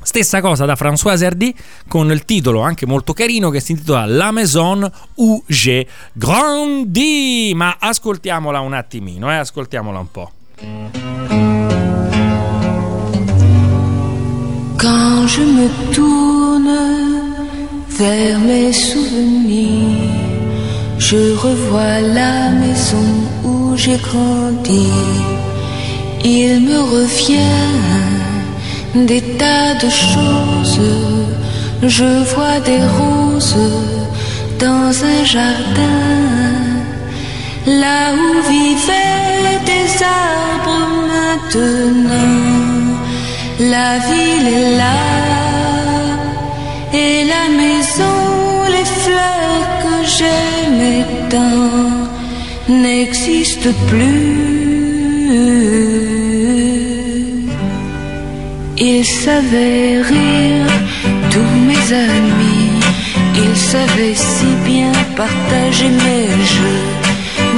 Stessa 0.01 0.39
cosa 0.39 0.65
da 0.65 0.77
Françoise 0.79 1.25
Hardy 1.25 1.53
con 1.87 2.09
il 2.11 2.23
titolo 2.23 2.61
anche 2.61 2.85
molto 2.85 3.11
carino 3.11 3.49
che 3.49 3.59
si 3.59 3.73
intitola 3.73 4.05
La 4.05 4.31
Maison 4.31 4.89
où 5.15 5.43
j'ai 5.45 5.85
grandi. 6.13 7.51
Ma 7.53 7.75
ascoltiamola 7.79 8.61
un 8.61 8.73
attimino, 8.73 9.29
eh? 9.29 9.35
ascoltiamola 9.35 9.99
un 9.99 10.11
po'. 10.11 11.48
Quand 14.81 15.27
je 15.27 15.41
me 15.41 15.67
tourne 15.93 16.71
vers 17.89 18.39
mes 18.39 18.71
souvenirs, 18.71 19.97
je 20.97 21.35
revois 21.35 21.99
la 21.99 22.49
maison 22.61 23.09
où 23.43 23.75
j'ai 23.75 23.97
grandi. 23.97 24.87
Il 26.23 26.61
me 26.61 26.79
revient 26.95 27.67
des 28.95 29.21
tas 29.39 29.73
de 29.83 29.89
choses. 29.89 30.81
Je 31.83 32.09
vois 32.33 32.59
des 32.69 32.83
roses 32.99 33.71
dans 34.59 34.91
un 35.13 35.23
jardin, 35.25 36.07
là 37.67 38.13
où 38.13 38.27
vivaient 38.49 39.59
des 39.71 39.89
arbres 40.03 40.87
maintenant. 41.11 42.48
La 43.59 43.99
ville 43.99 44.47
est 44.47 44.77
là 44.77 44.99
et 46.93 47.25
la 47.25 47.49
maison, 47.57 48.63
les 48.67 48.85
fleurs 48.85 49.67
que 49.83 49.95
j'aimais 50.15 51.05
tant 51.29 52.73
n'existent 52.73 53.73
plus. 53.89 54.49
Ils 58.77 59.05
savaient 59.05 60.01
rire, 60.03 60.71
tous 61.29 61.55
mes 61.67 61.93
amis. 61.93 62.79
Ils 63.35 63.57
savaient 63.57 64.15
si 64.15 64.45
bien 64.65 64.93
partager 65.17 65.89
mes 65.89 66.29
jeux. 66.55 66.85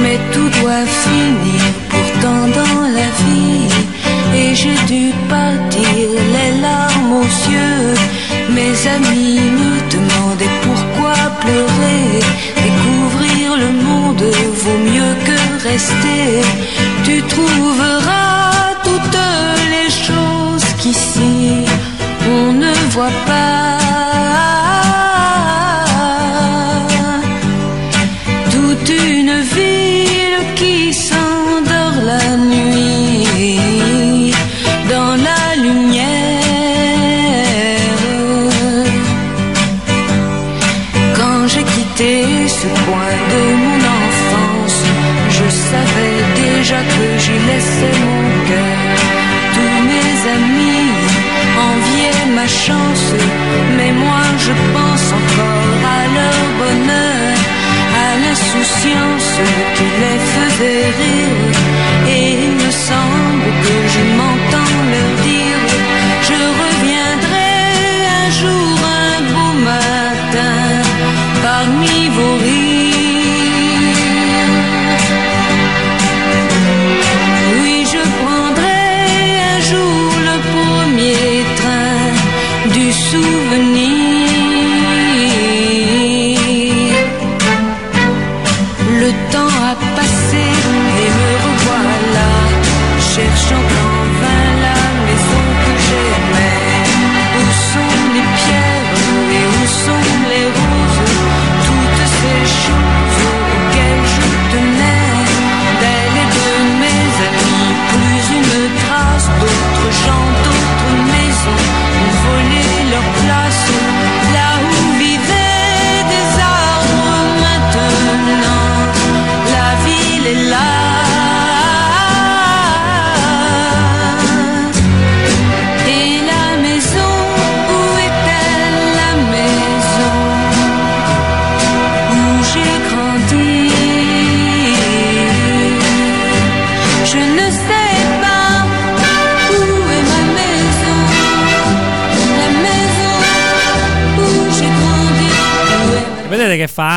Mais 0.02 0.18
tout 0.32 0.50
doit 0.60 0.84
finir 0.84 1.62
pourtant 1.90 2.48
dans 2.58 2.80
la 2.88 3.08
vie. 3.22 3.91
Et 4.34 4.54
j'ai 4.54 4.78
dû 4.86 5.12
partir 5.28 6.08
les 6.36 6.60
larmes 6.60 7.12
aux 7.22 7.32
yeux. 7.50 7.94
Mes 8.50 8.74
amis 8.96 9.40
me 9.60 9.72
demandaient 9.90 10.58
pourquoi 10.66 11.14
pleurer. 11.40 12.04
Découvrir 12.66 13.56
le 13.56 13.70
monde 13.86 14.24
vaut 14.62 14.82
mieux 14.90 15.14
que 15.26 15.68
rester. 15.68 16.22
Tu 17.04 17.22
trouveras 17.22 18.74
toutes 18.84 19.18
les 19.74 19.90
choses 19.90 20.64
qu'ici 20.80 21.64
on 22.30 22.52
ne 22.52 22.72
voit 22.90 23.16
pas. 23.26 23.81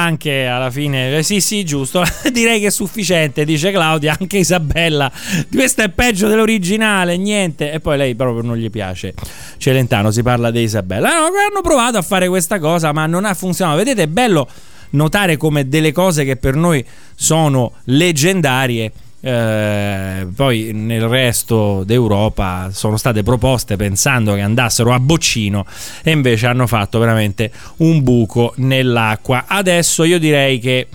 Anche 0.05 0.45
alla 0.45 0.71
fine? 0.71 1.17
Eh, 1.17 1.23
sì, 1.23 1.41
sì, 1.41 1.63
giusto. 1.63 2.03
Direi 2.31 2.59
che 2.59 2.67
è 2.67 2.71
sufficiente, 2.71 3.43
dice 3.45 3.71
Claudia. 3.71 4.15
Anche 4.19 4.37
Isabella. 4.37 5.11
Questo 5.51 5.81
è 5.81 5.89
peggio 5.89 6.27
dell'originale, 6.27 7.17
niente. 7.17 7.71
E 7.71 7.79
poi 7.79 7.97
lei 7.97 8.15
proprio 8.15 8.43
non 8.43 8.57
gli 8.57 8.69
piace. 8.69 9.13
Celentano 9.57 10.11
si 10.11 10.23
parla 10.23 10.51
di 10.51 10.61
Isabella. 10.61 11.09
No, 11.09 11.25
hanno 11.25 11.61
provato 11.61 11.97
a 11.97 12.01
fare 12.01 12.27
questa 12.27 12.59
cosa, 12.59 12.91
ma 12.91 13.05
non 13.05 13.25
ha 13.25 13.33
funzionato. 13.33 13.77
Vedete, 13.77 14.03
è 14.03 14.07
bello 14.07 14.47
notare 14.91 15.37
come 15.37 15.67
delle 15.67 15.91
cose 15.91 16.23
che 16.23 16.37
per 16.37 16.55
noi 16.55 16.85
sono 17.15 17.73
leggendarie 17.85 18.91
eh, 19.27 20.27
poi 20.35 20.69
nel 20.71 21.07
resto 21.07 21.83
d'Europa 21.83 22.69
sono 22.71 22.95
state 22.95 23.23
proposte 23.23 23.75
pensando 23.75 24.35
che 24.35 24.41
andassero 24.41 24.93
a 24.93 24.99
boccino 24.99 25.65
e 26.03 26.11
invece 26.11 26.45
hanno 26.45 26.67
fatto 26.67 26.99
veramente 26.99 27.51
un 27.77 28.03
buco 28.03 28.53
nell'acqua. 28.57 29.45
Adesso 29.47 30.03
io 30.03 30.19
direi 30.19 30.59
che 30.59 30.87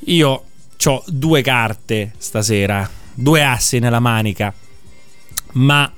io 0.00 0.42
ho 0.84 1.04
due 1.06 1.40
carte 1.40 2.12
stasera, 2.18 2.86
due 3.14 3.42
assi 3.42 3.78
nella 3.78 4.00
manica, 4.00 4.52
ma 5.52 5.90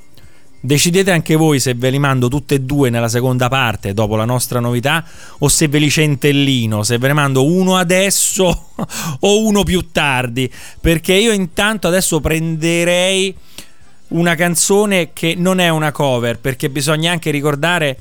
Decidete 0.63 1.11
anche 1.11 1.37
voi 1.37 1.59
se 1.59 1.73
ve 1.73 1.89
li 1.89 1.99
mando 1.99 2.29
tutte 2.29 2.57
e 2.57 2.61
due 2.61 2.91
nella 2.91 3.09
seconda 3.09 3.49
parte 3.49 3.95
dopo 3.95 4.15
la 4.15 4.27
nostra 4.27 4.61
novità 4.61 5.03
o 5.39 5.49
se 5.49 5.69
ve 5.69 5.79
li 5.79 5.89
centellino, 5.89 6.83
se 6.83 6.99
ve 6.99 7.07
ne 7.09 7.15
mando 7.15 7.47
uno 7.47 7.77
adesso 7.77 8.73
o 9.21 9.45
uno 9.47 9.63
più 9.63 9.91
tardi, 9.91 10.53
perché 10.79 11.15
io 11.15 11.33
intanto 11.33 11.89
adesso 11.89 12.21
prenderei 12.21 13.35
una 14.09 14.35
canzone 14.35 15.15
che 15.15 15.35
non 15.35 15.61
è 15.61 15.71
una 15.71 15.93
cover, 15.93 16.39
perché 16.39 16.69
bisogna 16.69 17.11
anche 17.11 17.31
ricordare 17.31 17.97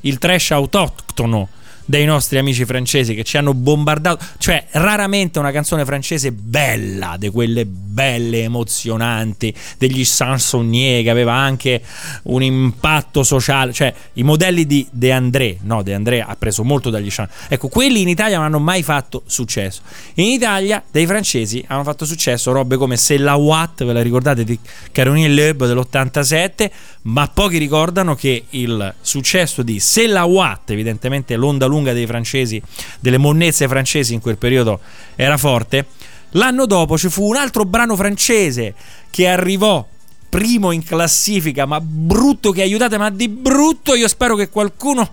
il 0.00 0.18
trash 0.18 0.50
autoctono 0.50 1.48
dei 1.84 2.04
nostri 2.04 2.38
amici 2.38 2.64
francesi 2.64 3.14
che 3.14 3.24
ci 3.24 3.36
hanno 3.36 3.54
bombardato, 3.54 4.24
cioè 4.38 4.66
raramente 4.72 5.38
una 5.38 5.50
canzone 5.50 5.84
francese 5.84 6.32
bella, 6.32 7.16
di 7.18 7.28
quelle 7.30 7.64
belle, 7.66 8.42
emozionanti, 8.42 9.54
degli 9.78 10.04
Sansonier 10.04 11.02
che 11.02 11.10
aveva 11.10 11.34
anche 11.34 11.82
un 12.24 12.42
impatto 12.42 13.22
sociale, 13.22 13.72
cioè 13.72 13.92
i 14.14 14.22
modelli 14.22 14.66
di 14.66 14.86
De 14.90 15.12
André, 15.12 15.58
no, 15.62 15.82
De 15.82 15.94
André 15.94 16.20
ha 16.20 16.36
preso 16.36 16.64
molto 16.64 16.90
dagli 16.90 17.08
Chanson, 17.10 17.46
ecco, 17.48 17.68
quelli 17.68 18.00
in 18.00 18.08
Italia 18.08 18.36
non 18.36 18.46
hanno 18.46 18.60
mai 18.60 18.82
fatto 18.82 19.22
successo. 19.26 19.82
In 20.14 20.26
Italia 20.26 20.82
dei 20.90 21.06
francesi 21.06 21.64
hanno 21.68 21.82
fatto 21.82 22.04
successo 22.04 22.52
robe 22.52 22.76
come 22.76 22.96
Se 22.96 23.18
la 23.18 23.34
Watt, 23.34 23.84
ve 23.84 23.92
la 23.92 24.02
ricordate 24.02 24.44
di 24.44 24.58
Caroline 24.90 25.28
Loeb 25.28 25.66
dell'87, 25.66 26.70
ma 27.02 27.28
pochi 27.28 27.58
ricordano 27.58 28.14
che 28.14 28.44
il 28.50 28.94
successo 29.00 29.62
di 29.62 29.80
Se 29.80 30.06
la 30.06 30.24
Watt, 30.24 30.70
evidentemente 30.70 31.34
l'onda 31.36 31.66
lunga 31.66 31.92
dei 31.92 32.06
francesi, 32.06 32.62
delle 33.00 33.18
monnezze 33.18 33.66
francesi 33.66 34.14
in 34.14 34.20
quel 34.20 34.38
periodo 34.38 34.80
era 35.16 35.36
forte. 35.36 35.86
L'anno 36.30 36.66
dopo 36.66 36.96
ci 36.96 37.08
fu 37.08 37.28
un 37.28 37.36
altro 37.36 37.64
brano 37.64 37.96
francese 37.96 38.74
che 39.10 39.28
arrivò 39.28 39.86
primo 40.28 40.70
in 40.70 40.82
classifica, 40.82 41.66
ma 41.66 41.80
brutto 41.80 42.52
che 42.52 42.62
aiutate, 42.62 42.96
ma 42.96 43.10
di 43.10 43.28
brutto 43.28 43.94
io 43.94 44.08
spero 44.08 44.34
che 44.34 44.48
qualcuno 44.48 45.10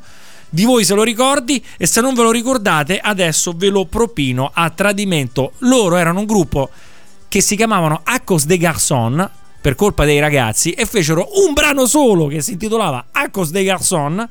di 0.49 0.63
voi 0.63 0.83
se 0.83 0.95
lo 0.95 1.03
ricordi 1.03 1.63
e 1.77 1.85
se 1.85 2.01
non 2.01 2.13
ve 2.13 2.23
lo 2.23 2.31
ricordate 2.31 2.97
adesso 2.99 3.53
ve 3.55 3.67
lo 3.69 3.85
propino 3.85 4.49
a 4.53 4.69
tradimento. 4.69 5.53
Loro 5.59 5.95
erano 5.95 6.19
un 6.19 6.25
gruppo 6.25 6.69
che 7.27 7.41
si 7.41 7.55
chiamavano 7.55 8.01
Accos 8.03 8.45
de 8.45 8.57
Garçon 8.57 9.29
per 9.61 9.75
colpa 9.75 10.05
dei 10.05 10.19
ragazzi 10.19 10.71
e 10.71 10.85
fecero 10.85 11.27
un 11.45 11.53
brano 11.53 11.85
solo 11.85 12.27
che 12.27 12.41
si 12.41 12.53
intitolava 12.53 13.07
Accos 13.11 13.51
de 13.51 13.63
Garçon 13.63 14.29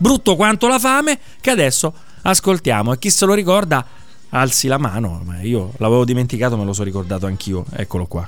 brutto 0.00 0.34
quanto 0.34 0.66
la 0.66 0.78
fame, 0.78 1.18
che 1.40 1.50
adesso 1.50 1.92
ascoltiamo. 2.22 2.94
E 2.94 2.98
chi 2.98 3.10
se 3.10 3.26
lo 3.26 3.34
ricorda, 3.34 3.84
alzi 4.30 4.66
la 4.66 4.78
mano. 4.78 5.22
Io 5.42 5.72
l'avevo 5.76 6.04
dimenticato, 6.04 6.56
me 6.56 6.64
lo 6.64 6.72
sono 6.72 6.86
ricordato 6.86 7.26
anch'io. 7.26 7.64
Eccolo 7.70 8.06
qua. 8.06 8.24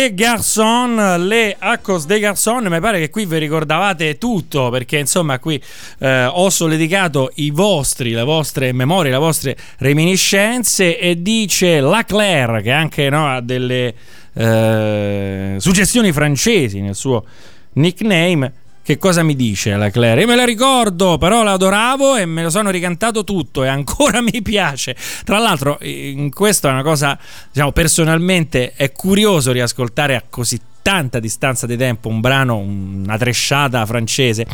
Accos 0.00 0.08
de 0.08 0.14
Garçon, 0.14 1.26
le 1.26 1.56
Accos 1.58 2.06
de 2.06 2.18
Garçon, 2.18 2.66
mi 2.70 2.80
pare 2.80 2.98
che 2.98 3.10
qui 3.10 3.26
vi 3.26 3.36
ricordavate 3.36 4.16
tutto 4.16 4.70
perché 4.70 4.96
insomma 4.96 5.38
qui 5.38 5.62
eh, 5.98 6.24
ho 6.24 6.48
solleticato 6.48 7.30
i 7.34 7.50
vostri, 7.50 8.12
le 8.12 8.22
vostre 8.22 8.72
memorie, 8.72 9.10
le 9.10 9.18
vostre 9.18 9.54
reminiscenze 9.76 10.98
e 10.98 11.20
dice 11.20 11.80
la 11.80 12.02
Claire 12.04 12.62
che 12.62 12.70
anche 12.70 13.10
no, 13.10 13.28
ha 13.28 13.42
delle 13.42 13.94
eh, 14.32 15.56
suggestioni 15.58 16.12
francesi 16.12 16.80
nel 16.80 16.94
suo 16.94 17.22
nickname 17.74 18.52
che 18.90 18.98
cosa 18.98 19.22
mi 19.22 19.36
dice 19.36 19.76
la 19.76 19.88
Claire? 19.88 20.22
Io 20.22 20.26
me 20.26 20.34
la 20.34 20.44
ricordo, 20.44 21.16
però 21.16 21.44
la 21.44 21.52
adoravo 21.52 22.16
e 22.16 22.26
me 22.26 22.42
lo 22.42 22.50
sono 22.50 22.70
ricantato 22.70 23.22
tutto 23.22 23.62
e 23.62 23.68
ancora 23.68 24.18
mi 24.20 24.42
piace. 24.42 24.96
Tra 25.24 25.38
l'altro, 25.38 25.78
in 25.82 26.28
questo 26.34 26.66
è 26.66 26.72
una 26.72 26.82
cosa, 26.82 27.16
diciamo, 27.52 27.70
personalmente 27.70 28.72
è 28.74 28.90
curioso 28.90 29.52
riascoltare 29.52 30.16
a 30.16 30.24
così 30.28 30.60
tanta 30.82 31.20
distanza 31.20 31.66
di 31.66 31.76
tempo 31.76 32.08
un 32.08 32.20
brano, 32.20 32.56
una 32.56 33.16
tresciata 33.16 33.86
francese, 33.86 34.44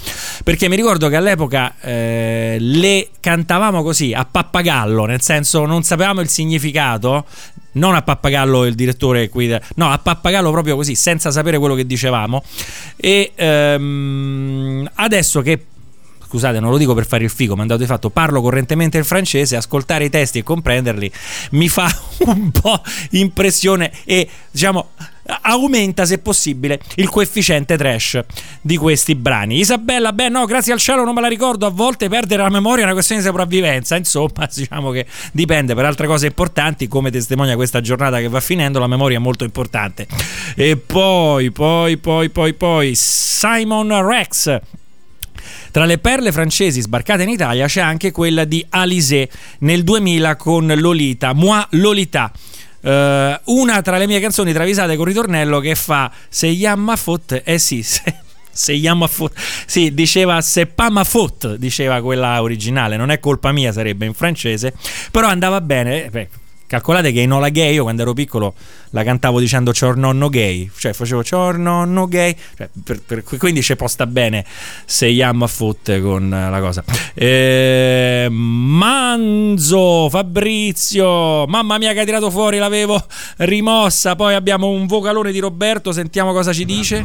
perché 0.45 0.69
mi 0.69 0.77
ricordo 0.77 1.09
che 1.09 1.17
all'epoca 1.17 1.75
eh, 1.81 2.57
le 2.61 3.09
cantavamo 3.19 3.83
così 3.83 4.13
a 4.13 4.27
pappagallo, 4.31 5.07
nel 5.07 5.23
senso 5.23 5.65
non 5.65 5.83
sapevamo 5.83 6.21
il 6.21 6.29
significato, 6.29 7.25
non 7.77 7.95
a 7.95 8.03
pappagallo 8.03 8.65
il 8.65 8.75
direttore 8.75 9.29
qui, 9.29 9.57
no, 9.77 9.91
a 9.91 9.99
pappagallo 9.99 10.51
proprio 10.51 10.77
così, 10.77 10.95
senza 10.95 11.31
sapere 11.31 11.59
quello 11.59 11.75
che 11.75 11.87
dicevamo. 11.87 12.43
E 12.97 13.33
ehm, 13.35 14.91
adesso 14.95 15.41
che 15.41 15.65
scusate, 16.27 16.59
non 16.59 16.71
lo 16.71 16.77
dico 16.77 16.93
per 16.93 17.07
fare 17.07 17.25
il 17.25 17.31
figo, 17.31 17.55
ma 17.55 17.63
andato 17.63 17.81
di 17.81 17.87
fatto, 17.87 18.11
parlo 18.11 18.41
correntemente 18.41 18.99
il 18.99 19.05
francese, 19.05 19.57
ascoltare 19.57 20.05
i 20.05 20.11
testi 20.11 20.39
e 20.39 20.43
comprenderli 20.43 21.11
mi 21.53 21.69
fa 21.69 21.89
un 22.27 22.51
po' 22.51 22.83
impressione 23.11 23.93
e 24.05 24.29
diciamo 24.51 24.91
aumenta 25.43 26.05
se 26.05 26.19
possibile 26.19 26.81
il 26.97 27.09
coefficiente 27.09 27.77
trash 27.77 28.21
di 28.61 28.77
questi 28.77 29.15
brani. 29.15 29.59
Isabella, 29.59 30.13
beh 30.13 30.29
no, 30.29 30.45
grazie 30.45 30.73
al 30.73 30.79
cielo 30.79 31.05
non 31.05 31.15
me 31.15 31.21
la 31.21 31.29
ricordo, 31.29 31.67
a 31.67 31.71
volte 31.71 32.09
perdere 32.09 32.43
la 32.43 32.51
memoria 32.51 32.83
è 32.83 32.85
una 32.85 32.95
questione 32.95 33.21
di 33.21 33.27
sopravvivenza, 33.27 33.97
insomma 33.97 34.49
diciamo 34.53 34.91
che 34.91 35.07
dipende 35.33 35.75
per 35.75 35.85
altre 35.85 36.07
cose 36.07 36.27
importanti, 36.27 36.89
come 36.89 37.11
testimonia 37.11 37.55
questa 37.55 37.81
giornata 37.81 38.19
che 38.19 38.29
va 38.29 38.41
finendo, 38.41 38.79
la 38.79 38.87
memoria 38.87 39.19
è 39.19 39.21
molto 39.21 39.45
importante. 39.45 40.07
E 40.55 40.77
poi, 40.77 41.51
poi, 41.51 41.97
poi, 41.99 42.31
poi, 42.31 42.55
poi, 42.55 42.93
Simon 42.95 44.07
Rex. 44.07 44.61
Tra 45.71 45.85
le 45.85 45.99
perle 45.99 46.33
francesi 46.33 46.81
sbarcate 46.81 47.25
in 47.25 47.29
Italia 47.29 47.67
c'è 47.67 47.83
anche 47.83 48.11
quella 48.11 48.45
di 48.45 48.65
Alizé 48.71 49.29
nel 49.59 49.85
2000 49.85 50.37
con 50.37 50.73
Lolita, 50.75 51.35
Moi 51.35 51.63
Lolita. 51.73 52.33
Uh, 52.87 53.37
una 53.47 53.83
tra 53.83 53.99
le 53.99 54.07
mie 54.07 54.21
canzoni 54.21 54.53
travisate 54.53 54.95
con 54.95 55.07
ritornello 55.07 55.59
che 55.59 55.75
fa 55.75 56.09
Se 56.29 56.47
yamma 56.47 56.95
foot, 56.95 57.43
eh 57.45 57.59
sì, 57.59 57.83
se, 57.85 58.03
se 58.49 58.73
yamma 58.75 59.09
foot, 59.09 59.33
sì, 59.67 59.93
diceva 59.93 60.41
se 60.41 60.67
pas 60.67 60.91
ma 60.91 61.03
faute, 61.03 61.59
diceva 61.59 62.01
quella 62.01 62.41
originale, 62.41 62.97
non 62.97 63.11
è 63.11 63.19
colpa 63.19 63.51
mia, 63.51 63.73
sarebbe 63.73 64.07
in 64.07 64.15
francese, 64.15 64.73
però 65.11 65.27
andava 65.27 65.61
bene. 65.61 66.05
Eh, 66.05 66.11
beh, 66.11 66.29
calcolate 66.67 67.11
che 67.11 67.21
in 67.21 67.33
Ola 67.33 67.49
Gay 67.49 67.75
io 67.75 67.83
quando 67.83 68.03
ero 68.03 68.13
piccolo 68.13 68.55
la 68.97 69.05
cantavo 69.05 69.39
dicendo 69.39 69.75
Ciornonno 69.75 70.31
gay, 70.31 70.71
cioè 70.75 70.95
facevo 70.95 71.23
Ciornonno 71.23 72.09
gay, 72.09 72.35
cioè, 72.57 72.71
per, 72.83 73.03
per, 73.03 73.23
quindi 73.23 73.61
ci 73.63 73.77
posta 73.77 74.07
bene 74.07 74.43
se 74.87 75.07
Yam 75.07 75.43
a 75.43 75.47
foot 75.47 76.01
con 76.01 76.31
la 76.31 76.61
cosa. 76.61 76.83
Eh, 77.13 78.27
Manzo, 78.31 80.09
Fabrizio, 80.09 81.47
mamma 81.47 81.77
mia 81.77 81.93
che 81.93 82.01
hai 82.01 82.05
tirato 82.07 82.31
fuori, 82.31 82.57
l'avevo 82.57 83.05
rimossa, 83.39 84.17
poi 84.17 84.33
abbiamo 84.33 84.69
un 84.69 84.87
vocalone 84.87 85.31
di 85.31 85.41
Roberto, 85.41 85.93
sentiamo 85.93 86.33
cosa 86.33 86.55
ci 86.55 86.65
dice. 86.65 87.05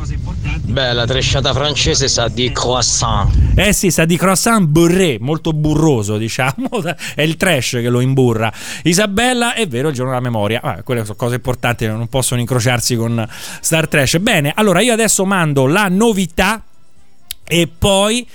Beh, 0.64 0.94
la 0.94 1.06
tresciata 1.06 1.52
francese 1.54 2.08
sa 2.08 2.30
di 2.30 2.50
croissant. 2.54 3.30
Eh 3.56 3.74
sì, 3.74 3.92
sa 3.92 4.06
di 4.06 4.16
croissant 4.16 4.66
burré, 4.66 5.18
molto 5.20 5.52
burroso 5.52 6.18
diciamo, 6.18 6.70
è 7.16 7.22
il 7.22 7.36
trash 7.36 7.72
che 7.72 7.90
lo 7.90 8.00
imburra. 8.00 8.50
Isabella, 8.84 9.54
è 9.56 9.68
vero, 9.68 9.90
il 9.90 9.94
giorno 9.94 10.12
della 10.12 10.24
memoria, 10.24 10.62
ah, 10.64 10.84
quelle 10.84 11.04
sono 11.04 11.18
cose 11.18 11.36
importanti 11.36 11.80
non 11.88 12.08
possono 12.08 12.40
incrociarsi 12.40 12.96
con 12.96 13.28
Star 13.60 13.88
Trash. 13.88 14.18
Bene, 14.18 14.52
allora 14.56 14.82
io 14.82 14.94
adesso 14.94 15.26
mando 15.26 15.66
la 15.68 15.88
novità 15.88 16.64
e 17.44 17.68
poi 17.68 18.28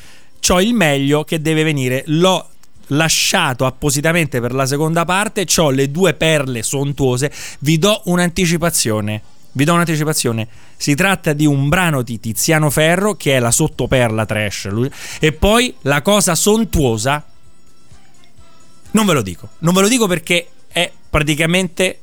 ho 0.48 0.60
il 0.60 0.74
meglio 0.74 1.24
che 1.24 1.40
deve 1.40 1.62
venire. 1.62 2.02
L'ho 2.06 2.50
lasciato 2.88 3.66
appositamente 3.66 4.40
per 4.40 4.52
la 4.52 4.66
seconda 4.66 5.04
parte, 5.04 5.46
ho 5.56 5.70
le 5.70 5.90
due 5.90 6.14
perle 6.14 6.62
sontuose, 6.62 7.32
vi 7.60 7.78
do 7.78 8.02
un'anticipazione. 8.04 9.22
Vi 9.56 9.64
do 9.64 9.72
un'anticipazione. 9.72 10.46
Si 10.76 10.94
tratta 10.94 11.32
di 11.32 11.46
un 11.46 11.70
brano 11.70 12.02
di 12.02 12.20
Tiziano 12.20 12.68
Ferro, 12.68 13.14
che 13.14 13.36
è 13.36 13.38
la 13.38 13.50
sottoperla 13.50 14.26
trash, 14.26 14.68
e 15.18 15.32
poi 15.32 15.74
la 15.82 16.02
cosa 16.02 16.34
sontuosa. 16.34 17.24
Non 18.90 19.06
ve 19.06 19.12
lo 19.14 19.22
dico. 19.22 19.48
Non 19.60 19.72
ve 19.72 19.80
lo 19.80 19.88
dico 19.88 20.06
perché 20.06 20.46
è 20.68 20.92
praticamente 21.08 22.00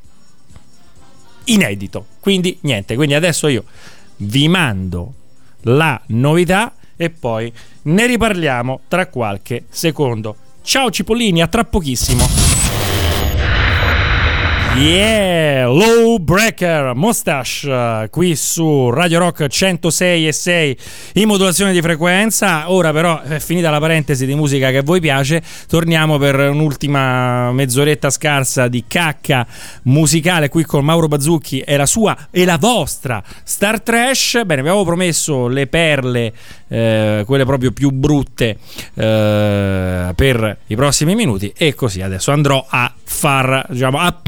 inedito. 1.46 2.06
Quindi 2.20 2.58
niente, 2.62 2.96
quindi 2.96 3.14
adesso 3.14 3.48
io 3.48 3.64
vi 4.18 4.48
mando 4.48 5.14
la 5.62 6.00
novità 6.08 6.74
e 6.96 7.10
poi 7.10 7.52
ne 7.84 8.08
riparliamo 8.08 8.82
tra 8.88 9.08
qualche 9.08 9.66
secondo. 9.70 10.36
Ciao 10.62 10.90
Cipollini, 10.90 11.42
a 11.42 11.48
tra 11.48 11.64
pochissimo. 11.64 12.53
Yeah, 14.76 15.68
Low 15.68 16.18
Breaker 16.18 16.96
Mustache 16.96 18.08
qui 18.10 18.36
su 18.36 18.90
Radio 18.90 19.20
Rock 19.20 19.46
106 19.46 20.28
e 20.28 20.32
6 20.32 20.78
in 21.14 21.28
modulazione 21.28 21.72
di 21.72 21.80
frequenza. 21.80 22.72
Ora 22.72 22.92
però 22.92 23.22
è 23.22 23.40
finita 23.40 23.70
la 23.70 23.80
parentesi 23.80 24.26
di 24.26 24.34
musica 24.34 24.72
che 24.72 24.78
a 24.78 24.82
voi 24.82 25.00
piace, 25.00 25.44
torniamo 25.68 26.18
per 26.18 26.40
un'ultima 26.40 27.52
mezz'oretta 27.52 28.10
scarsa 28.10 28.68
di 28.68 28.86
cacca 28.88 29.46
musicale 29.84 30.50
qui 30.50 30.64
con 30.64 30.84
Mauro 30.84 31.08
Bazzucchi 31.08 31.60
e 31.60 31.78
la 31.78 31.86
sua 31.86 32.30
e 32.32 32.44
la 32.44 32.58
vostra 32.58 33.24
Star 33.44 33.80
Trash. 33.80 34.42
Bene, 34.44 34.64
vi 34.64 34.70
avevo 34.70 34.86
promesso 34.86 35.48
le 35.48 35.68
perle, 35.68 36.34
eh, 36.68 37.24
quelle 37.28 37.46
proprio 37.46 37.72
più 37.72 37.92
brutte 37.92 38.58
eh, 38.96 40.12
per 40.16 40.58
i 40.66 40.76
prossimi 40.76 41.14
minuti 41.14 41.54
e 41.56 41.76
così 41.76 42.02
adesso 42.02 42.32
andrò 42.32 42.66
a 42.68 42.92
far, 43.04 43.68
diciamo, 43.70 44.00
a 44.00 44.20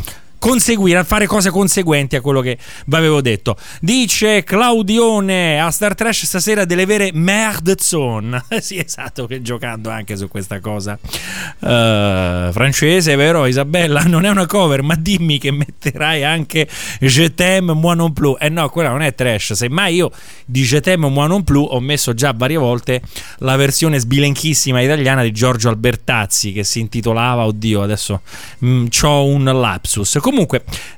conseguire, 0.46 1.00
a 1.00 1.04
fare 1.04 1.26
cose 1.26 1.50
conseguenti 1.50 2.16
a 2.16 2.22
quello 2.22 2.40
che 2.40 2.60
vi 2.86 2.96
avevo 2.96 3.20
detto. 3.20 3.58
Dice 3.82 4.44
Claudione 4.44 5.60
a 5.60 5.72
Star 5.72 5.96
Trash 5.96 6.26
stasera 6.26 6.66
delle 6.66 6.86
vere 6.86 7.10
merde 7.14 7.78
zone. 7.80 8.46
sì, 8.62 8.78
esatto, 8.78 9.26
che 9.26 9.42
giocando 9.42 9.90
anche 9.90 10.16
su 10.16 10.28
questa 10.28 10.60
cosa. 10.60 11.00
Uh, 11.02 12.52
francese, 12.52 13.16
vero 13.16 13.48
Isabella? 13.48 14.04
Non 14.16 14.24
è 14.24 14.30
una 14.30 14.46
cover, 14.46 14.84
ma 14.84 14.96
dimmi 14.96 15.40
che 15.40 15.52
metterai 15.52 16.24
anche 16.24 16.70
Je 17.00 17.34
t'aime, 17.34 17.74
moi 17.74 17.96
non 17.96 18.14
plus. 18.14 18.38
Eh 18.40 18.50
no, 18.50 18.70
quella 18.70 18.90
non 18.90 19.02
è 19.02 19.16
trash. 19.16 19.54
Semmai 19.54 19.96
io 19.96 20.12
di 20.46 20.62
Je 20.62 20.80
t'aime, 20.80 21.10
moi 21.10 21.28
non 21.28 21.44
plus 21.44 21.68
ho 21.68 21.80
messo 21.80 22.14
già 22.14 22.34
varie 22.34 22.58
volte 22.58 23.02
la 23.40 23.56
versione 23.56 23.98
sbilenchissima 23.98 24.80
italiana 24.80 25.24
di 25.24 25.32
Giorgio 25.32 25.70
Albertazzi 25.70 26.52
che 26.52 26.64
si 26.64 26.80
intitolava, 26.80 27.46
oddio, 27.46 27.82
adesso 27.82 28.22
mm, 28.64 28.86
ho 29.02 29.26
un 29.26 29.44
lapsus. 29.44 30.18
Comunque, 30.22 30.35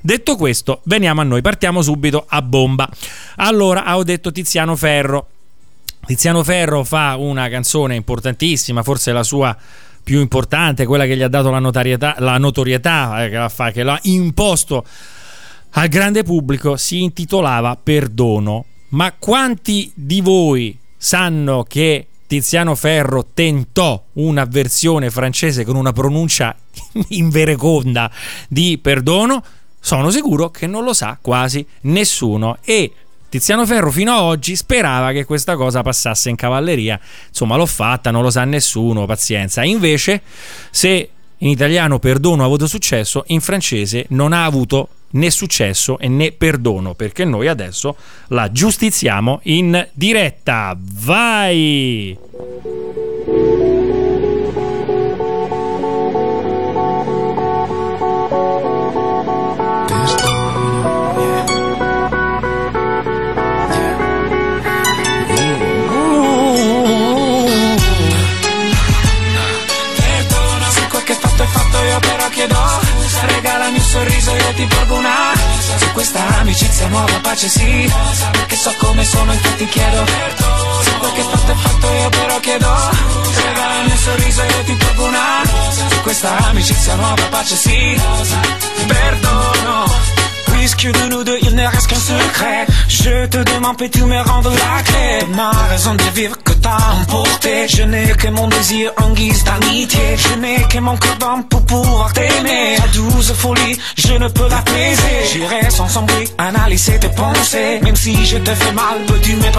detto 0.00 0.36
questo, 0.36 0.80
veniamo 0.84 1.20
a 1.20 1.24
noi, 1.24 1.40
partiamo 1.40 1.82
subito 1.82 2.24
a 2.26 2.42
bomba. 2.42 2.88
Allora, 3.36 3.96
ho 3.96 4.02
detto 4.02 4.32
Tiziano 4.32 4.74
Ferro. 4.76 5.28
Tiziano 6.06 6.42
Ferro 6.42 6.84
fa 6.84 7.16
una 7.16 7.48
canzone 7.48 7.94
importantissima, 7.94 8.82
forse 8.82 9.12
la 9.12 9.22
sua 9.22 9.56
più 10.02 10.20
importante, 10.20 10.86
quella 10.86 11.04
che 11.04 11.16
gli 11.16 11.22
ha 11.22 11.28
dato 11.28 11.50
la, 11.50 12.14
la 12.18 12.38
notorietà, 12.38 13.24
eh, 13.24 13.28
che, 13.28 13.36
la 13.36 13.48
fa, 13.50 13.70
che 13.70 13.82
l'ha 13.82 13.98
imposto 14.04 14.86
al 15.72 15.88
grande 15.88 16.22
pubblico, 16.22 16.76
si 16.76 17.02
intitolava 17.02 17.76
Perdono. 17.76 18.64
Ma 18.90 19.12
quanti 19.18 19.92
di 19.94 20.22
voi 20.22 20.78
sanno 20.96 21.62
che 21.68 22.06
Tiziano 22.28 22.74
Ferro 22.74 23.28
tentò 23.32 24.04
una 24.14 24.44
versione 24.44 25.10
francese 25.10 25.64
con 25.64 25.76
una 25.76 25.92
pronuncia 25.92 26.54
invereconda 27.08 28.10
di 28.48 28.78
perdono, 28.78 29.42
sono 29.80 30.10
sicuro 30.10 30.50
che 30.50 30.66
non 30.66 30.84
lo 30.84 30.92
sa 30.92 31.16
quasi 31.20 31.66
nessuno 31.82 32.58
e 32.62 32.92
Tiziano 33.30 33.64
Ferro 33.64 33.90
fino 33.90 34.12
ad 34.12 34.20
oggi 34.20 34.56
sperava 34.56 35.12
che 35.12 35.24
questa 35.24 35.56
cosa 35.56 35.82
passasse 35.82 36.28
in 36.28 36.36
cavalleria. 36.36 37.00
Insomma, 37.28 37.56
l'ho 37.56 37.66
fatta, 37.66 38.10
non 38.10 38.22
lo 38.22 38.30
sa 38.30 38.44
nessuno, 38.44 39.06
pazienza. 39.06 39.64
Invece, 39.64 40.22
se 40.70 41.10
in 41.38 41.48
italiano 41.48 41.98
perdono 41.98 42.42
ha 42.42 42.46
avuto 42.46 42.66
successo, 42.66 43.24
in 43.28 43.40
francese 43.40 44.06
non 44.10 44.32
ha 44.32 44.44
avuto 44.44 44.88
né 45.10 45.30
successo 45.30 45.98
e 45.98 46.08
né 46.08 46.32
perdono, 46.32 46.94
perché 46.94 47.24
noi 47.24 47.48
adesso 47.48 47.96
la 48.28 48.50
giustiziamo 48.50 49.40
in 49.44 49.88
diretta. 49.92 50.76
Vai! 50.78 52.16
Io 74.48 74.54
ti 74.54 74.66
porgo 74.66 74.94
una. 74.96 75.32
Su 75.76 75.92
questa 75.92 76.26
amicizia 76.38 76.88
nuova 76.88 77.18
pace 77.20 77.48
sì. 77.48 77.92
Perché 78.32 78.56
so 78.56 78.74
come 78.78 79.04
sono 79.04 79.32
infatti 79.32 79.66
chiedo. 79.66 80.04
Se 80.82 80.96
quel 80.98 81.12
che 81.12 81.22
fatto 81.22 81.52
è 81.52 81.54
fatto 81.54 81.92
io 81.92 82.08
però 82.08 82.40
chiedo. 82.40 82.74
Regala 83.44 83.80
il 83.80 83.86
mio 83.86 83.96
sorriso 83.96 84.42
e 84.42 84.46
io 84.46 84.62
ti 84.64 84.74
porgo 84.74 85.04
una. 85.04 85.42
Su 85.90 86.00
questa 86.02 86.36
amicizia 86.48 86.94
nuova 86.94 87.26
pace 87.30 87.56
sì. 87.56 88.00
Perdono 88.86 90.17
puisque 90.52 90.86
de 90.86 91.08
nous 91.10 91.24
deux 91.24 91.38
il 91.42 91.54
ne 91.54 91.66
reste 91.66 91.86
qu'un 91.88 91.96
secret. 91.96 92.66
Je 92.88 93.26
te 93.26 93.38
demande 93.54 93.76
peux-tu 93.78 94.02
me 94.04 94.20
rendre 94.20 94.50
la 94.50 94.82
clé? 94.82 95.34
Ma 95.34 95.50
raison 95.70 95.94
de 95.94 96.02
vivre 96.14 96.36
que 96.42 96.52
t'as 96.52 96.78
emporté 97.00 97.68
Je 97.68 97.82
n'ai 97.82 98.08
que 98.16 98.28
mon 98.28 98.48
désir 98.48 98.92
en 99.02 99.10
guise 99.10 99.44
d'amitié. 99.44 100.16
Je 100.16 100.34
n'ai 100.40 100.62
que 100.68 100.78
mon 100.78 100.96
cœur 100.96 101.16
d'homme 101.18 101.44
pour 101.44 101.62
pouvoir 101.66 102.12
t'aimer. 102.12 102.76
Ta 102.76 102.88
douce 102.88 103.32
folie, 103.32 103.78
je 103.96 104.14
ne 104.14 104.28
peux 104.28 104.48
l'apaiser 104.48 105.18
J'irai 105.32 105.70
sans 105.70 105.88
sombrer, 105.88 106.28
analyser 106.38 106.98
tes 106.98 107.08
pensées. 107.08 107.80
Même 107.82 107.96
si 107.96 108.24
je 108.24 108.38
te 108.38 108.54
fais 108.54 108.72
mal, 108.72 108.98
peux-tu 109.06 109.36
me 109.36 109.50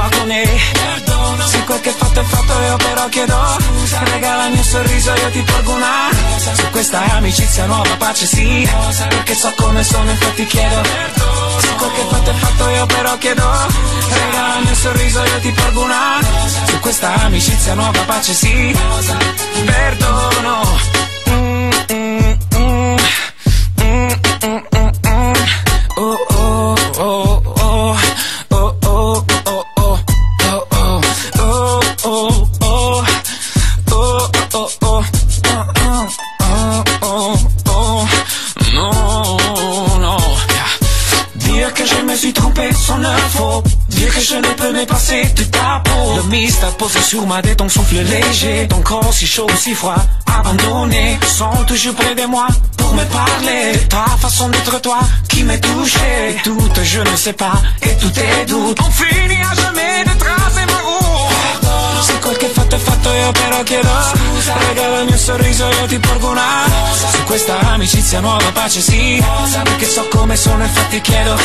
quel 1.69 1.82
che 1.82 1.91
fatto 1.91 2.19
è 2.19 2.23
fatto 2.23 2.62
io 2.62 2.75
però 2.77 3.10
chiedo 3.10 3.58
Regala 4.12 4.45
il 4.47 4.53
mio 4.53 4.63
sorriso 4.63 5.13
io 5.13 5.29
ti 5.29 5.41
porgo 5.43 5.73
una. 5.73 6.10
Su 6.55 6.69
questa 6.71 6.99
amicizia 7.13 7.65
nuova 7.65 7.95
pace 7.97 8.25
sì. 8.25 8.67
Perché 9.10 9.36
so 9.36 9.53
come 9.55 9.84
sono 9.84 10.10
infatti 10.10 10.45
chiedo. 10.45 10.82
Se 11.60 11.75
quel 11.75 11.91
che 11.91 12.05
fatto 12.10 12.29
è 12.32 12.34
fatto 12.34 12.69
io 12.69 12.86
però 12.88 13.17
chiedo 13.19 13.47
Regala 14.10 14.58
il 14.58 14.65
mio 14.65 14.75
sorriso 14.75 15.23
io 15.23 15.39
ti 15.39 15.51
porgo 15.51 15.84
una. 15.84 16.19
Su 16.67 16.79
questa 16.79 17.13
amicizia 17.13 17.73
nuova 17.75 18.01
pace 18.03 18.34
sì. 18.34 18.75
Perdono 19.65 21.18
ta 46.29 46.35
peau 46.35 46.35
Le 46.35 46.37
mystère 46.37 46.77
posé 46.77 47.01
sur 47.01 47.25
ma 47.27 47.41
tête, 47.41 47.57
ton 47.57 47.69
souffle 47.69 47.95
léger 47.95 48.67
Ton 48.67 48.81
corps 48.81 49.13
si 49.13 49.25
chaud, 49.25 49.47
si 49.57 49.73
froid, 49.73 49.95
abandonné 50.27 51.19
Sont 51.27 51.63
toujours 51.67 51.95
près 51.95 52.15
de 52.15 52.25
moi 52.25 52.47
pour 52.77 52.93
me 52.93 53.03
parler. 53.05 53.79
Ta 53.89 54.05
façon 54.17 54.49
d'être 54.49 54.81
toi 54.81 54.99
qui 55.27 55.43
m'est 55.43 55.59
touché 55.59 56.37
tout, 56.43 56.57
je 56.81 57.01
ne 57.01 57.15
sais 57.15 57.33
pas, 57.33 57.61
et 57.81 57.95
tout 57.97 58.11
est 58.19 58.45
doute 58.45 58.77
On 58.81 58.91
finit 58.91 59.41
à 59.41 59.53
jamais 59.55 60.03
de 60.05 60.17
tracer 60.19 60.65
ma 60.65 60.79
route 60.87 61.18
quel 62.29 62.37
che 62.37 62.47
fatto 62.47 62.75
è 62.75 62.77
fatto 62.77 63.11
io 63.11 63.31
però 63.31 63.63
chiedo 63.63 63.89
Regala 64.67 64.99
il 64.99 65.05
mio 65.05 65.17
sorriso 65.17 65.67
io 65.67 65.85
ti 65.87 65.97
porgo 65.97 66.29
una 66.29 66.65
Su 67.11 67.23
questa 67.23 67.59
amicizia 67.59 68.19
nuova 68.19 68.51
pace 68.51 68.81
sì. 68.81 69.23
Perché 69.63 69.85
so 69.87 70.07
come 70.09 70.35
sono 70.35 70.63
infatti 70.63 71.01
chiedo 71.01 71.35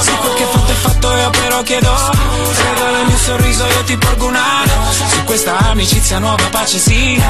Se 0.00 0.10
quel 0.16 0.34
che 0.34 0.44
fatto 0.44 0.72
è 0.72 0.74
fatto 0.74 1.16
io 1.16 1.30
però 1.30 1.62
chiedo 1.62 1.94
Regala 1.94 3.00
il 3.00 3.06
mio 3.06 3.16
sorriso 3.16 3.66
io 3.66 3.84
ti 3.84 3.96
porgo 3.96 4.26
una 4.26 4.64
Su 4.90 5.22
questa 5.24 5.56
amicizia 5.56 6.18
nuova 6.18 6.48
pace 6.50 6.78
sì. 6.78 7.22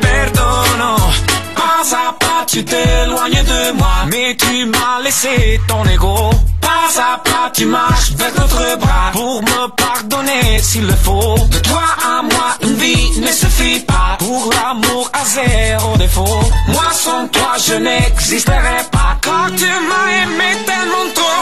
Perdono 0.00 1.37
Pas 1.54 1.96
à 1.96 2.12
pas 2.12 2.44
tu 2.46 2.64
t'éloignes 2.64 3.44
de 3.52 3.72
moi. 3.72 4.06
Mais 4.10 4.36
tu 4.36 4.66
m'as 4.66 5.00
laissé 5.02 5.60
ton 5.68 5.84
ego. 5.84 6.30
Pas 6.60 6.90
à 7.00 7.18
pas 7.18 7.50
tu 7.52 7.66
marches 7.66 8.12
vers 8.12 8.32
d'autres 8.32 8.76
bras. 8.78 9.10
Pour 9.12 9.42
me 9.42 9.68
pardonner 9.68 10.58
s'il 10.60 10.86
le 10.86 10.96
faut. 10.96 11.36
De 11.50 11.58
toi 11.60 11.86
à 12.04 12.22
moi 12.22 12.48
une 12.62 12.74
vie 12.74 13.20
ne 13.20 13.32
suffit 13.32 13.80
pas. 13.80 14.16
Pour 14.18 14.50
l'amour 14.52 15.10
à 15.12 15.24
zéro 15.24 15.96
défaut. 15.96 16.40
Moi 16.68 16.88
sans 16.92 17.26
toi 17.28 17.52
je 17.66 17.74
n'existerai 17.74 18.78
pas. 18.90 19.16
Car 19.22 19.46
tu 19.56 19.66
m'as 19.88 20.08
aimé 20.22 20.50
tellement 20.66 21.06
trop 21.14 21.37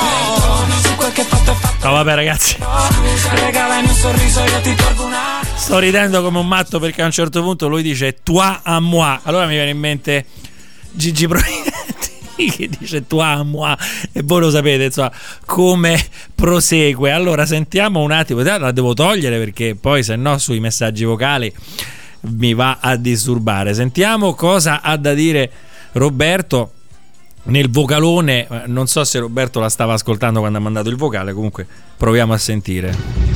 No, 1.86 1.92
vabbè, 1.92 2.16
ragazzi. 2.16 2.56
Sto 5.54 5.78
ridendo 5.78 6.20
come 6.20 6.38
un 6.40 6.48
matto 6.48 6.80
perché 6.80 7.02
a 7.02 7.04
un 7.04 7.12
certo 7.12 7.42
punto 7.42 7.68
lui 7.68 7.82
dice 7.84 8.16
toi 8.24 8.58
à 8.64 8.80
moi. 8.80 9.20
Allora 9.22 9.46
mi 9.46 9.54
viene 9.54 9.70
in 9.70 9.78
mente 9.78 10.24
Gigi 10.90 11.28
Proietti 11.28 12.50
che 12.50 12.68
dice 12.76 13.04
à 13.08 13.44
moi 13.44 13.76
e 14.12 14.22
voi 14.24 14.40
lo 14.40 14.50
sapete 14.50 14.82
insomma 14.82 15.12
come 15.44 16.04
prosegue. 16.34 17.12
Allora 17.12 17.46
sentiamo 17.46 18.00
un 18.00 18.10
attimo, 18.10 18.42
la 18.42 18.72
devo 18.72 18.92
togliere 18.92 19.38
perché 19.38 19.76
poi 19.76 20.02
se 20.02 20.16
no 20.16 20.38
sui 20.38 20.58
messaggi 20.58 21.04
vocali 21.04 21.54
mi 22.22 22.52
va 22.52 22.78
a 22.80 22.96
disturbare. 22.96 23.74
Sentiamo 23.74 24.34
cosa 24.34 24.80
ha 24.82 24.96
da 24.96 25.14
dire 25.14 25.48
Roberto 25.92 26.72
nel 27.46 27.70
vocalone, 27.70 28.46
eh, 28.48 28.62
non 28.66 28.86
so 28.86 29.04
se 29.04 29.18
Roberto 29.18 29.60
la 29.60 29.68
stava 29.68 29.94
ascoltando 29.94 30.40
quando 30.40 30.58
ha 30.58 30.60
mandato 30.60 30.88
il 30.88 30.96
vocale, 30.96 31.32
comunque 31.32 31.66
proviamo 31.96 32.32
a 32.32 32.38
sentire. 32.38 33.35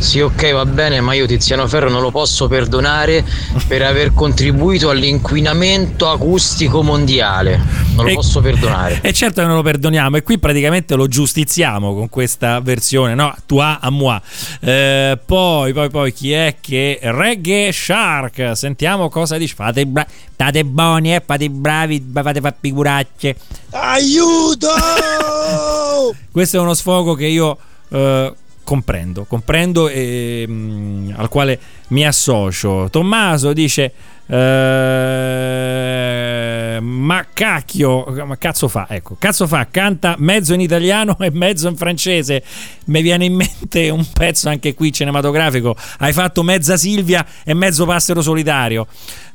Sì, 0.00 0.20
ok, 0.20 0.52
va 0.52 0.64
bene, 0.64 1.00
ma 1.02 1.12
io 1.12 1.26
Tiziano 1.26 1.68
Ferro 1.68 1.90
non 1.90 2.00
lo 2.00 2.10
posso 2.10 2.48
perdonare 2.48 3.22
per 3.68 3.82
aver 3.82 4.12
contribuito 4.14 4.88
all'inquinamento 4.88 6.08
acustico 6.08 6.82
mondiale. 6.82 7.60
Non 7.94 8.06
lo 8.06 8.10
E- 8.10 8.14
posso 8.14 8.40
perdonare. 8.40 9.00
E 9.02 9.12
certo 9.12 9.42
che 9.42 9.46
non 9.46 9.56
lo 9.56 9.62
perdoniamo 9.62 10.16
e 10.16 10.22
qui 10.22 10.38
praticamente 10.38 10.94
lo 10.94 11.06
giustiziamo 11.06 11.94
con 11.94 12.08
questa 12.08 12.60
versione, 12.60 13.14
no? 13.14 13.34
Toi 13.46 13.76
à 13.80 13.90
moi. 13.90 14.18
Eh, 14.60 15.18
poi, 15.24 15.72
poi, 15.74 15.90
poi 15.90 16.12
chi 16.14 16.32
è 16.32 16.56
che... 16.60 16.98
Reggae 17.02 17.70
Shark, 17.70 18.52
sentiamo 18.56 19.10
cosa 19.10 19.36
dice. 19.36 19.54
Fate, 19.54 19.86
bra- 19.86 20.06
state 20.32 20.64
buoni, 20.64 21.14
eh? 21.14 21.22
fate 21.24 21.50
bravi, 21.50 22.10
fate 22.12 22.40
fa 22.40 22.54
figuracce. 22.58 23.36
Aiuto! 23.70 24.68
Questo 26.32 26.56
è 26.56 26.60
uno 26.60 26.74
sfogo 26.74 27.14
che 27.14 27.26
io 27.26 27.56
eh, 27.90 28.32
comprendo, 28.70 29.24
comprendo 29.24 29.88
e 29.88 30.46
mm, 30.48 31.10
al 31.16 31.28
quale 31.28 31.58
mi 31.88 32.06
associo. 32.06 32.88
Tommaso 32.88 33.52
dice: 33.52 33.92
eh, 34.28 34.36
Ma 36.78 37.26
cacchio, 37.32 38.04
ma 38.24 38.36
cazzo 38.36 38.68
fa? 38.68 38.86
Ecco, 38.88 39.16
cazzo 39.18 39.46
fa? 39.46 39.66
Canta 39.70 40.14
mezzo 40.18 40.54
in 40.54 40.60
italiano 40.60 41.16
e 41.18 41.30
mezzo 41.32 41.68
in 41.68 41.76
francese. 41.76 42.44
Mi 42.86 43.02
viene 43.02 43.24
in 43.24 43.34
mente 43.34 43.88
un 43.88 44.06
pezzo 44.12 44.48
anche 44.48 44.74
qui 44.74 44.92
cinematografico. 44.92 45.74
Hai 45.98 46.12
fatto 46.12 46.42
mezza 46.42 46.76
Silvia 46.76 47.26
e 47.42 47.54
mezzo 47.54 47.86
passero 47.86 48.22
solitario. 48.22 48.86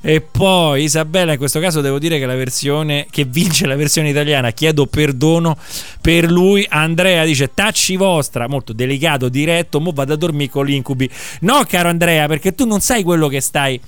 E 0.01 0.21
poi 0.21 0.83
Isabella, 0.83 1.31
in 1.31 1.37
questo 1.39 1.59
caso 1.59 1.81
devo 1.81 1.97
dire 1.97 2.19
che 2.19 2.27
la 2.27 2.35
versione 2.35 3.07
che 3.09 3.23
vince 3.23 3.65
la 3.65 3.75
versione 3.75 4.09
italiana, 4.09 4.51
chiedo 4.51 4.85
perdono 4.85 5.57
per 5.99 6.29
lui. 6.29 6.65
Andrea 6.69 7.25
dice 7.25 7.51
tacci 7.53 7.95
vostra, 7.95 8.47
molto 8.47 8.71
delicato, 8.71 9.29
diretto, 9.29 9.81
mo 9.81 9.91
vado 9.91 10.13
a 10.13 10.15
dormire 10.15 10.51
con 10.51 10.65
gli 10.65 10.73
incubi. 10.73 11.09
No, 11.41 11.65
caro 11.67 11.89
Andrea, 11.89 12.27
perché 12.27 12.53
tu 12.53 12.65
non 12.67 12.81
sai 12.81 13.01
quello 13.01 13.27
che 13.27 13.41
stai 13.41 13.81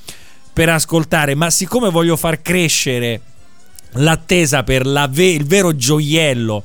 per 0.51 0.69
ascoltare, 0.69 1.35
ma 1.35 1.51
siccome 1.51 1.91
voglio 1.91 2.17
far 2.17 2.41
crescere 2.41 3.21
l'attesa 3.93 4.63
per 4.63 4.85
la 4.85 5.07
ve- 5.07 5.31
il 5.31 5.45
vero 5.45 5.75
gioiello 5.75 6.63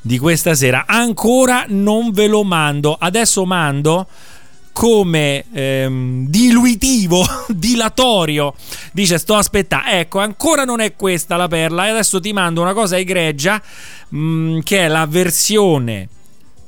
di 0.00 0.18
questa 0.18 0.54
sera, 0.54 0.84
ancora 0.86 1.64
non 1.68 2.10
ve 2.10 2.26
lo 2.26 2.42
mando. 2.42 2.96
Adesso 2.98 3.44
mando 3.44 4.06
come 4.72 5.44
ehm, 5.52 6.26
diluitivo, 6.26 7.24
dilatorio. 7.48 8.54
Dice 8.92 9.18
sto 9.18 9.34
aspettando. 9.34 9.88
Ecco, 9.90 10.18
ancora 10.18 10.64
non 10.64 10.80
è 10.80 10.96
questa 10.96 11.36
la 11.36 11.48
perla. 11.48 11.86
E 11.86 11.90
adesso 11.90 12.20
ti 12.20 12.32
mando 12.32 12.60
una 12.62 12.72
cosa 12.72 12.98
egregia 12.98 13.62
mh, 14.08 14.60
che 14.60 14.80
è 14.80 14.88
la 14.88 15.06
versione 15.06 16.08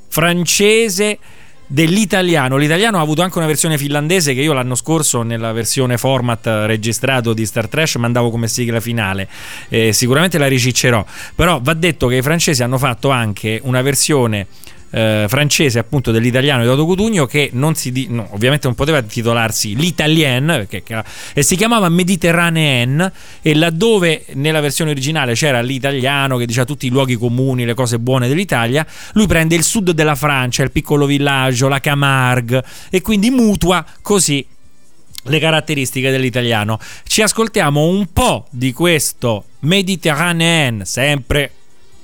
francese 0.07 1.19
dell'italiano. 1.67 2.57
L'italiano 2.57 2.97
ha 2.97 3.01
avuto 3.01 3.21
anche 3.21 3.37
una 3.37 3.47
versione 3.47 3.77
finlandese 3.77 4.33
che 4.33 4.41
io 4.41 4.53
l'anno 4.53 4.75
scorso 4.75 5.21
nella 5.21 5.51
versione 5.51 5.97
format 5.97 6.45
registrato 6.65 7.33
di 7.33 7.45
Star 7.45 7.67
Trash 7.67 7.95
mandavo 7.95 8.29
come 8.29 8.47
sigla 8.47 8.79
finale. 8.79 9.27
Eh, 9.69 9.93
sicuramente 9.93 10.37
la 10.37 10.47
riciccerò. 10.47 11.03
Però 11.35 11.59
va 11.61 11.73
detto 11.73 12.07
che 12.07 12.17
i 12.17 12.21
francesi 12.21 12.63
hanno 12.63 12.77
fatto 12.77 13.09
anche 13.09 13.59
una 13.63 13.81
versione 13.81 14.47
eh, 14.95 15.25
francese 15.27 15.77
appunto 15.77 16.11
dell'italiano 16.11 16.61
di 16.61 16.67
Toto 16.69 16.85
Cutugno 16.85 17.25
che 17.25 17.49
non 17.51 17.75
si 17.75 17.91
di- 17.91 18.07
no, 18.09 18.29
ovviamente 18.31 18.65
non 18.67 18.77
poteva 18.77 19.01
titolarsi 19.01 19.75
l'Italien 19.75 20.65
perché, 20.69 21.03
e 21.33 21.43
si 21.43 21.57
chiamava 21.57 21.89
Mediterranéen 21.89 23.11
e 23.41 23.55
laddove 23.55 24.23
nella 24.35 24.61
versione 24.61 24.91
originale 24.91 25.33
c'era 25.33 25.59
l'italiano 25.59 26.37
che 26.37 26.45
diceva 26.45 26.63
tutti 26.63 26.85
i 26.85 26.89
luoghi 26.89 27.15
comuni 27.15 27.65
le 27.65 27.73
cose 27.73 27.99
buone 27.99 28.29
dell'Italia 28.29 28.87
lui 29.13 29.27
prende 29.27 29.55
il 29.55 29.63
sud 29.63 29.91
della 29.91 30.15
Francia 30.15 30.63
il 30.63 30.71
piccolo 30.71 31.05
villaggio 31.05 31.67
la 31.67 31.81
Camargue 31.81 32.63
e 32.89 33.01
quindi 33.01 33.29
mutua 33.31 33.85
così 34.01 34.47
le 35.27 35.39
caratteristiche 35.39 36.11
dell'italiano. 36.11 36.77
Ci 37.03 37.23
ascoltiamo 37.23 37.83
un 37.83 38.13
po' 38.13 38.45
di 38.51 38.71
questo 38.73 39.45
Mediterranéen 39.61 40.83
sempre 40.85 41.51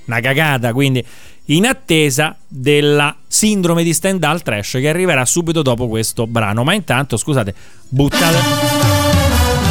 una 0.06 0.20
cagata, 0.20 0.74
quindi 0.74 1.06
in 1.46 1.66
attesa 1.66 2.36
della 2.48 3.16
sindrome 3.28 3.84
di 3.84 3.94
Stendhal 3.94 4.42
Trash 4.42 4.72
che 4.74 4.90
arriverà 4.90 5.26
subito 5.26 5.62
dopo 5.62 5.88
questo 5.88 6.28
brano. 6.28 6.64
Ma 6.64 6.74
intanto, 6.74 7.18
scusate, 7.18 7.54
buttate, 7.90 8.38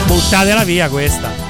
buttatela 0.06 0.64
via 0.64 0.88
questa. 0.88 1.48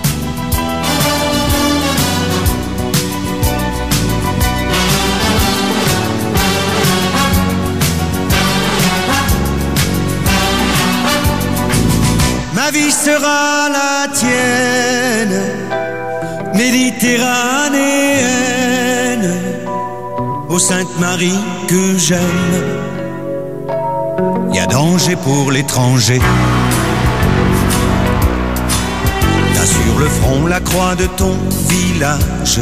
Ma 12.53 12.71
vie 12.71 12.91
sera 12.91 13.69
la 13.69 14.11
tienne, 14.13 15.69
méditerranéenne, 16.53 18.60
ô 20.51 20.59
Sainte 20.59 20.99
Marie 20.99 21.41
que 21.69 21.97
j'aime. 21.97 22.21
Y 24.53 24.59
a 24.59 24.67
danger 24.67 25.17
pour 25.17 25.53
l'étranger. 25.53 26.21
T'as 29.55 29.67
sur 29.67 29.99
le 29.99 30.09
front 30.09 30.47
la 30.47 30.61
croix 30.61 30.97
de 30.97 31.07
ton 31.17 31.37
village 31.69 32.61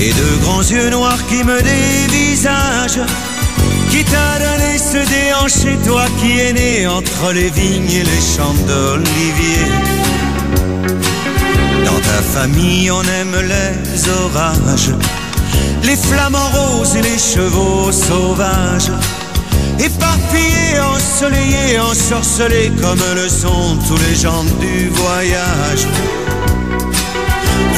et 0.00 0.12
de 0.12 0.42
grands 0.42 0.62
yeux 0.62 0.90
noirs 0.90 1.26
qui 1.28 1.42
me 1.42 1.60
dévisagent. 1.60 3.06
Qui 3.90 4.04
t'a 4.04 4.38
donné 4.38 4.78
ce 4.78 5.00
déhanché, 5.08 5.76
toi 5.86 6.04
qui 6.20 6.38
es 6.40 6.52
né 6.52 6.86
entre 6.86 7.32
les 7.32 7.50
vignes 7.50 7.90
et 7.90 8.02
les 8.02 8.22
champs 8.34 8.58
d'olivier 8.66 9.66
Dans 11.84 12.00
ta 12.00 12.20
famille, 12.34 12.90
on 12.90 13.02
aime 13.02 13.36
les 13.52 14.08
orages, 14.08 14.90
les 15.84 15.96
flamants 15.96 16.50
roses 16.50 16.96
et 16.96 17.02
les 17.02 17.18
chevaux 17.18 17.92
sauvages. 17.92 18.90
Éparpillés, 19.78 20.80
ensoleillés, 20.94 21.78
ensorcelés 21.78 22.72
comme 22.80 23.02
le 23.14 23.28
sont 23.28 23.76
tous 23.86 23.98
les 24.08 24.14
gens 24.14 24.44
du 24.60 24.88
voyage. 24.88 25.86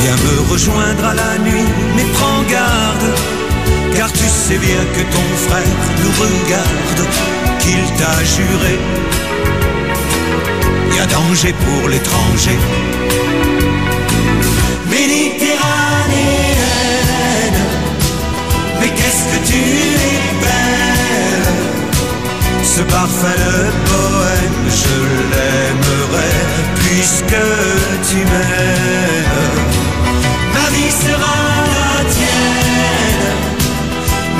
Viens 0.02 0.16
me 0.16 0.50
rejoindre 0.52 1.04
à 1.04 1.14
la 1.14 1.38
nuit, 1.38 1.68
mais 1.96 2.04
prends 2.14 2.42
garde 2.50 3.14
car 3.96 4.12
tu 4.12 4.24
sais 4.24 4.58
bien 4.58 4.84
que 4.94 5.00
ton 5.00 5.28
frère 5.48 5.62
nous 6.02 6.12
regarde, 6.22 7.00
qu'il 7.60 7.84
t'a 7.98 8.24
juré. 8.24 8.78
Y 10.94 11.00
a 11.00 11.06
danger 11.06 11.54
pour 11.64 11.88
l'étranger. 11.88 12.58
Qu'est-ce 18.96 19.24
que 19.32 19.38
tu 19.50 19.60
es 20.10 20.20
belle. 20.42 21.54
Ce 22.62 22.82
parfum 22.82 23.36
de 23.44 23.56
poème, 23.90 24.62
je 24.82 24.98
l'aimerai 25.32 26.34
puisque 26.82 27.42
tu 28.08 28.18
m'aimes. 28.30 29.64
Ma 30.54 30.66
vie 30.74 30.94
sera 31.04 31.36
la 31.76 31.94
tienne 32.16 33.34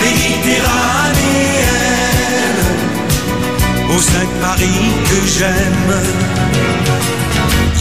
méditerranéenne, 0.02 2.64
ô 3.90 3.92
Sainte 3.98 4.36
Marie 4.40 4.90
que 5.08 5.18
j'aime. 5.36 5.94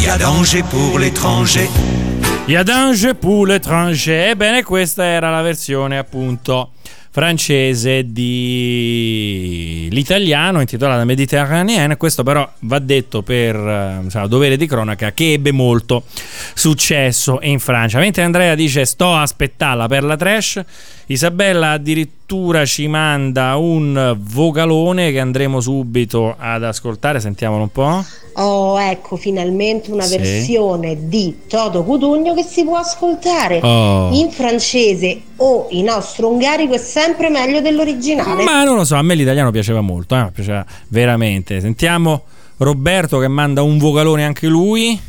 Y 0.02 0.04
a 0.08 0.18
danger 0.18 0.64
pour 0.64 1.00
l'étranger. 1.00 1.70
Y 2.48 2.56
a 2.56 2.62
danger 2.62 3.16
pour 3.16 3.48
l'étranger. 3.48 4.30
Ebbene, 4.30 4.62
questa 4.62 5.04
era 5.04 5.32
la 5.32 5.42
versione 5.42 5.98
appunto 5.98 6.74
francese 7.10 8.12
di 8.12 9.88
l'italiano 9.90 10.60
intitolata 10.60 11.04
Mediterranean. 11.06 11.98
Questo 11.98 12.22
però 12.22 12.48
va 12.60 12.78
detto 12.78 13.24
per 13.24 13.56
eh, 13.56 14.00
insomma, 14.04 14.28
dovere 14.28 14.58
di 14.58 14.68
cronaca 14.68 15.12
che 15.14 15.34
ebbe 15.34 15.52
molto 15.52 16.04
successo 16.54 17.40
in 17.42 17.58
Francia. 17.58 17.98
Mentre 17.98 18.22
Andrea 18.22 18.54
dice 18.54 18.86
sto 18.86 19.12
a 19.12 19.24
aspettarla 19.24 19.88
per 19.88 20.04
la 20.04 20.16
trash, 20.16 20.62
Isabella 21.08 21.72
addirittura 21.72 22.25
ci 22.66 22.88
manda 22.88 23.56
un 23.56 24.18
vocalone 24.20 25.12
che 25.12 25.20
andremo 25.20 25.60
subito 25.62 26.36
ad 26.38 26.64
ascoltare. 26.64 27.20
Sentiamolo 27.20 27.62
un 27.64 27.72
po'. 27.72 28.04
Oh, 28.38 28.80
ecco, 28.82 29.16
finalmente 29.16 29.92
una 29.92 30.04
Sì. 30.04 30.18
versione 30.18 31.08
di 31.08 31.42
Toto 31.48 31.84
Cutugno 31.84 32.34
che 32.34 32.44
si 32.44 32.64
può 32.64 32.78
ascoltare 32.78 33.60
Oh. 33.62 34.10
in 34.14 34.30
francese 34.32 35.22
o 35.38 35.68
in 35.70 35.88
austro-ungarico 35.88 36.74
è 36.74 36.78
sempre 36.80 37.30
meglio 37.30 37.62
dell'originale. 37.62 38.44
Ma 38.44 38.64
non 38.64 38.76
lo 38.76 38.84
so, 38.84 38.96
a 38.96 39.02
me 39.04 39.14
l'italiano 39.16 39.52
piaceva 39.52 39.82
molto, 39.82 40.16
eh, 40.16 40.32
piaceva 40.34 40.66
veramente. 40.90 41.62
Sentiamo 41.62 42.24
Roberto 42.58 43.20
che 43.20 43.28
manda 43.28 43.62
un 43.62 43.78
vocalone 43.78 44.26
anche 44.26 44.48
lui. 44.48 45.00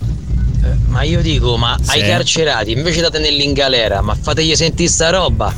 Ma 0.89 1.03
io 1.03 1.21
dico, 1.23 1.57
ma 1.57 1.77
Sì. 1.81 1.99
ai 1.99 2.07
carcerati 2.09 2.73
invece 2.73 3.01
da 3.01 3.11
tenerli 3.11 3.45
in 3.45 3.53
galera, 3.55 4.03
ma 4.03 4.15
fategli 4.15 4.55
sentire 4.55 4.89
sta 4.89 5.11
roba. 5.11 5.53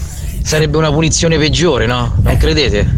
Sarebbe 0.48 0.78
una 0.78 0.90
punizione 0.90 1.36
peggiore, 1.36 1.84
no? 1.84 2.14
Non 2.22 2.38
credete? 2.38 2.88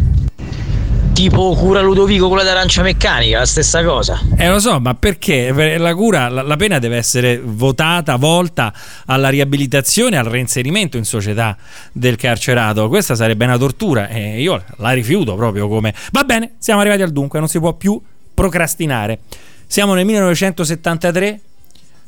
Tipo 1.11 1.53
cura 1.53 1.81
Ludovico 1.81 2.29
quella 2.29 2.43
d'arancia 2.43 2.81
meccanica, 2.81 3.39
la 3.39 3.45
stessa 3.45 3.83
cosa. 3.83 4.21
Eh 4.37 4.47
lo 4.47 4.57
so, 4.57 4.79
ma 4.79 4.95
perché 4.95 5.51
Per 5.53 5.81
la 5.81 5.93
cura, 5.93 6.29
la, 6.29 6.43
la 6.43 6.55
pena 6.55 6.79
deve 6.79 6.95
essere 6.95 7.41
votata, 7.43 8.15
volta 8.15 8.73
alla 9.05 9.27
riabilitazione, 9.27 10.15
al 10.15 10.23
reinserimento 10.23 10.95
in 10.95 11.03
società 11.03 11.57
del 11.91 12.15
carcerato. 12.15 12.87
Questa 12.87 13.15
sarebbe 13.15 13.43
una 13.43 13.57
tortura 13.57 14.07
e 14.07 14.41
io 14.41 14.63
la 14.77 14.91
rifiuto 14.91 15.35
proprio 15.35 15.67
come... 15.67 15.93
Va 16.13 16.23
bene, 16.23 16.53
siamo 16.57 16.79
arrivati 16.79 17.01
al 17.01 17.11
dunque, 17.11 17.39
non 17.39 17.49
si 17.49 17.59
può 17.59 17.73
più 17.73 18.01
procrastinare. 18.33 19.19
Siamo 19.67 19.93
nel 19.93 20.05
1973, 20.05 21.39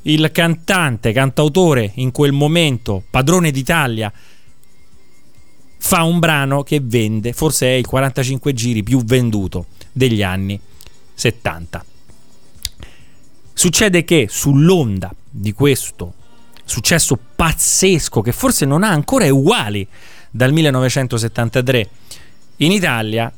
il 0.04 0.32
cantante, 0.32 1.12
cantautore 1.12 1.92
in 1.96 2.12
quel 2.12 2.32
momento, 2.32 3.04
padrone 3.10 3.52
d'Italia, 3.52 4.10
fa 5.86 6.04
un 6.04 6.18
brano 6.20 6.64
che 6.64 6.80
vende, 6.82 7.34
forse 7.34 7.68
è 7.68 7.74
il 7.74 7.86
45 7.86 8.54
giri 8.54 8.84
più 8.84 9.04
venduto 9.04 9.66
degli 9.92 10.24
anni 10.24 10.58
70. 11.14 11.86
Succede 13.54 14.06
che 14.06 14.28
sull'onda 14.30 15.14
di 15.30 15.52
questo 15.52 16.14
successo 16.64 17.20
pazzesco 17.36 18.22
che 18.22 18.32
forse 18.32 18.66
non 18.66 18.84
ha 18.84 18.92
ancora 18.92 19.32
uguali 19.32 19.86
dal 20.32 20.54
1973 20.54 21.90
in 22.58 22.72
Italia 22.72 23.32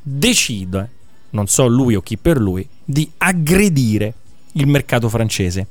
decide, 0.00 0.90
non 1.30 1.48
so 1.48 1.66
lui 1.66 1.96
o 1.96 2.02
chi 2.02 2.16
per 2.16 2.38
lui, 2.38 2.66
di 2.84 3.10
aggredire 3.18 4.14
il 4.52 4.68
mercato 4.68 5.08
francese. 5.08 5.66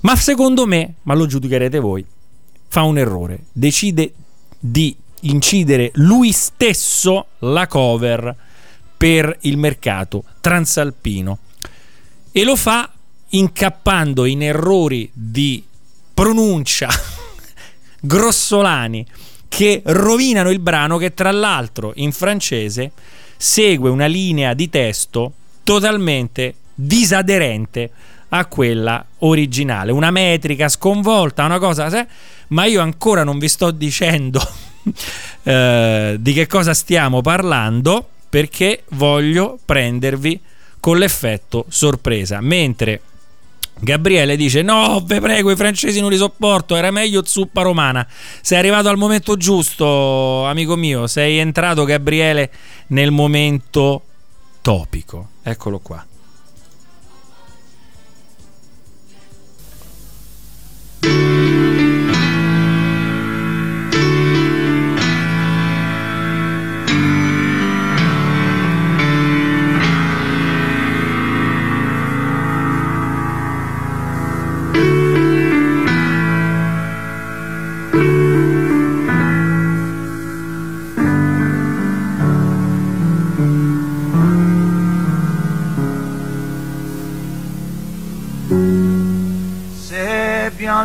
Ma 0.00 0.16
secondo 0.16 0.66
me, 0.66 0.94
ma 1.02 1.14
lo 1.14 1.26
giudicherete 1.26 1.78
voi, 1.78 2.04
fa 2.66 2.82
un 2.82 2.98
errore, 2.98 3.44
decide 3.52 4.12
di 4.58 4.96
incidere 5.22 5.90
lui 5.94 6.32
stesso 6.32 7.26
la 7.40 7.66
cover 7.66 8.34
per 8.96 9.36
il 9.42 9.56
mercato 9.56 10.24
transalpino. 10.40 11.38
E 12.32 12.44
lo 12.44 12.56
fa 12.56 12.90
incappando 13.30 14.24
in 14.24 14.42
errori 14.42 15.10
di 15.12 15.64
pronuncia 16.12 16.88
grossolani 18.00 19.06
che 19.48 19.82
rovinano 19.84 20.50
il 20.50 20.58
brano 20.58 20.98
che 20.98 21.14
tra 21.14 21.30
l'altro 21.30 21.92
in 21.96 22.12
francese 22.12 22.92
segue 23.36 23.88
una 23.88 24.06
linea 24.06 24.54
di 24.54 24.68
testo 24.68 25.32
totalmente 25.62 26.54
disaderente 26.74 27.90
a 28.30 28.46
quella 28.46 29.04
originale, 29.18 29.92
una 29.92 30.10
metrica 30.10 30.68
sconvolta, 30.68 31.44
una 31.44 31.58
cosa, 31.58 31.88
sai? 31.88 32.06
ma 32.48 32.64
io 32.64 32.80
ancora 32.80 33.24
non 33.24 33.38
vi 33.38 33.48
sto 33.48 33.70
dicendo 33.70 34.40
eh, 35.42 36.16
di 36.18 36.32
che 36.32 36.46
cosa 36.46 36.74
stiamo 36.74 37.20
parlando 37.20 38.06
perché 38.28 38.84
voglio 38.90 39.58
prendervi 39.64 40.40
con 40.80 40.98
l'effetto 40.98 41.64
sorpresa, 41.68 42.40
mentre 42.40 43.00
Gabriele 43.80 44.36
dice: 44.36 44.62
No, 44.62 45.02
ve 45.04 45.20
prego, 45.20 45.50
i 45.50 45.56
francesi 45.56 46.00
non 46.00 46.10
li 46.10 46.16
sopporto. 46.16 46.74
Era 46.74 46.90
meglio 46.90 47.24
zuppa 47.24 47.62
romana. 47.62 48.06
Sei 48.40 48.58
arrivato 48.58 48.88
al 48.88 48.96
momento 48.96 49.36
giusto, 49.36 50.44
amico 50.46 50.76
mio. 50.76 51.06
Sei 51.06 51.38
entrato, 51.38 51.84
Gabriele, 51.84 52.50
nel 52.88 53.10
momento 53.10 54.02
topico. 54.62 55.28
Eccolo 55.42 55.78
qua. 55.78 56.04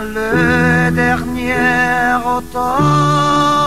Le 0.04 0.92
dernier 0.92 2.16
automne 2.36 3.64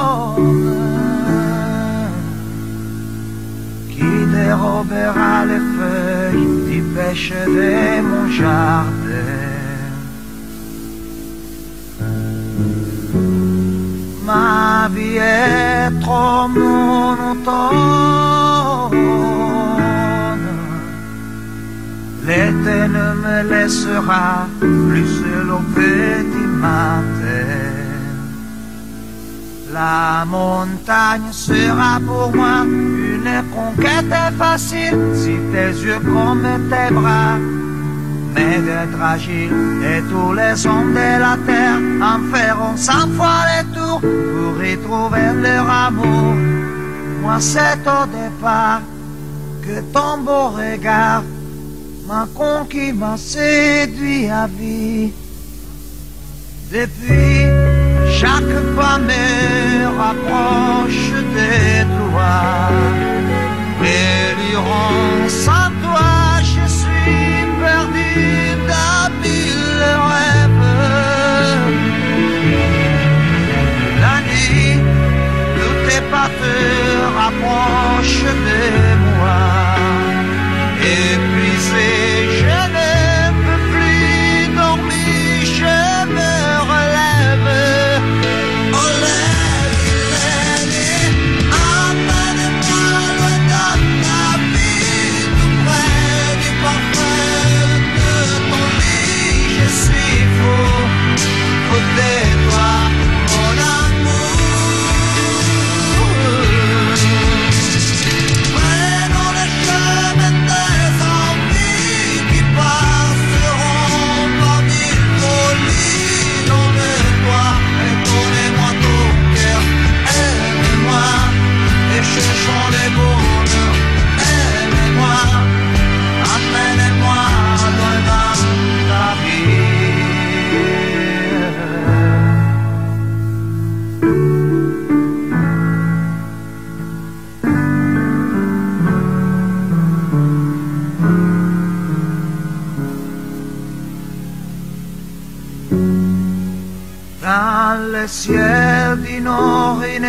qui 3.90 4.12
dérobera 4.34 5.34
les 5.50 5.64
feuilles 5.76 6.50
du 6.68 6.80
pêche 6.94 7.32
de 7.32 8.00
mon 8.08 8.26
jardin. 8.30 9.46
Ma 14.24 14.88
vie 14.94 15.18
est 15.18 15.90
trop 16.00 16.48
monotone. 16.48 17.96
L'été 22.26 22.78
ne 22.96 23.06
me 23.22 23.36
laissera 23.48 24.48
plus 24.58 25.25
La 29.72 30.24
montagne 30.26 31.32
sera 31.32 32.00
pour 32.00 32.34
moi 32.34 32.64
une 32.64 33.42
conquête 33.54 34.16
facile 34.38 34.96
si 35.14 35.36
tes 35.52 35.72
yeux 35.84 36.00
comme 36.00 36.46
tes 36.70 36.94
bras 36.94 37.36
m'aident 38.34 38.88
fragile 38.96 39.52
et 39.84 40.00
tous 40.10 40.32
les 40.32 40.66
hommes 40.66 40.94
de 40.94 41.20
la 41.20 41.36
terre 41.46 41.80
en 42.00 42.18
feront 42.32 42.76
cent 42.76 43.08
fois 43.16 43.40
les 43.50 43.64
tours 43.74 44.00
pour 44.00 44.64
y 44.64 44.78
trouver 44.78 45.28
leur 45.42 45.68
amour. 45.68 46.34
Moi 47.20 47.36
c'est 47.38 47.82
au 47.86 48.06
départ 48.06 48.80
que 49.62 49.80
ton 49.92 50.22
beau 50.24 50.48
regard 50.56 51.22
m'a 52.08 52.26
conquis, 52.34 52.94
m'a 52.94 53.18
séduit 53.18 54.30
à 54.30 54.46
vie. 54.46 55.12
Depuis, 56.72 57.46
chaque 58.10 58.56
pas 58.74 58.98
me 58.98 59.86
rapproche 59.96 61.12
de 61.36 61.84
toi. 61.96 62.38
Et 63.84 64.34
durant 64.50 65.28
sans 65.28 65.70
toi, 65.84 66.42
je 66.42 66.66
suis 66.68 67.46
perdu 67.62 68.10
dans 68.66 69.10
mille 69.22 69.84
rêves. 70.10 70.66
La 74.00 74.16
nuit, 74.26 74.80
tous 75.56 75.76
tes 75.88 76.02
pas 76.10 76.28
te 76.40 76.54
rapprochent 77.16 78.32
de 78.48 78.95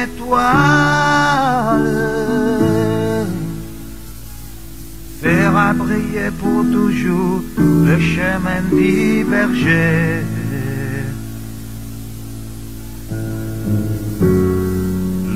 étoile. 0.04 1.94
Fera 5.22 5.74
briller 5.74 6.32
pour 6.40 6.64
toujours 6.72 7.42
le 7.58 8.00
chemin 8.00 8.62
du 8.72 9.26
berger. 9.30 10.24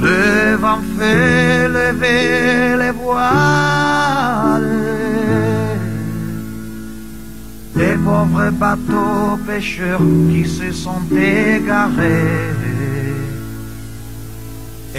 Le 0.03 0.55
vent 0.55 0.84
fait 0.97 1.68
lever 1.68 2.78
les 2.82 2.91
voiles. 2.91 4.78
Des 7.76 7.95
pauvres 8.05 8.51
bateaux 8.51 9.38
pêcheurs 9.47 10.01
qui 10.32 10.43
se 10.47 10.72
sont 10.72 11.01
égarés. 11.12 12.61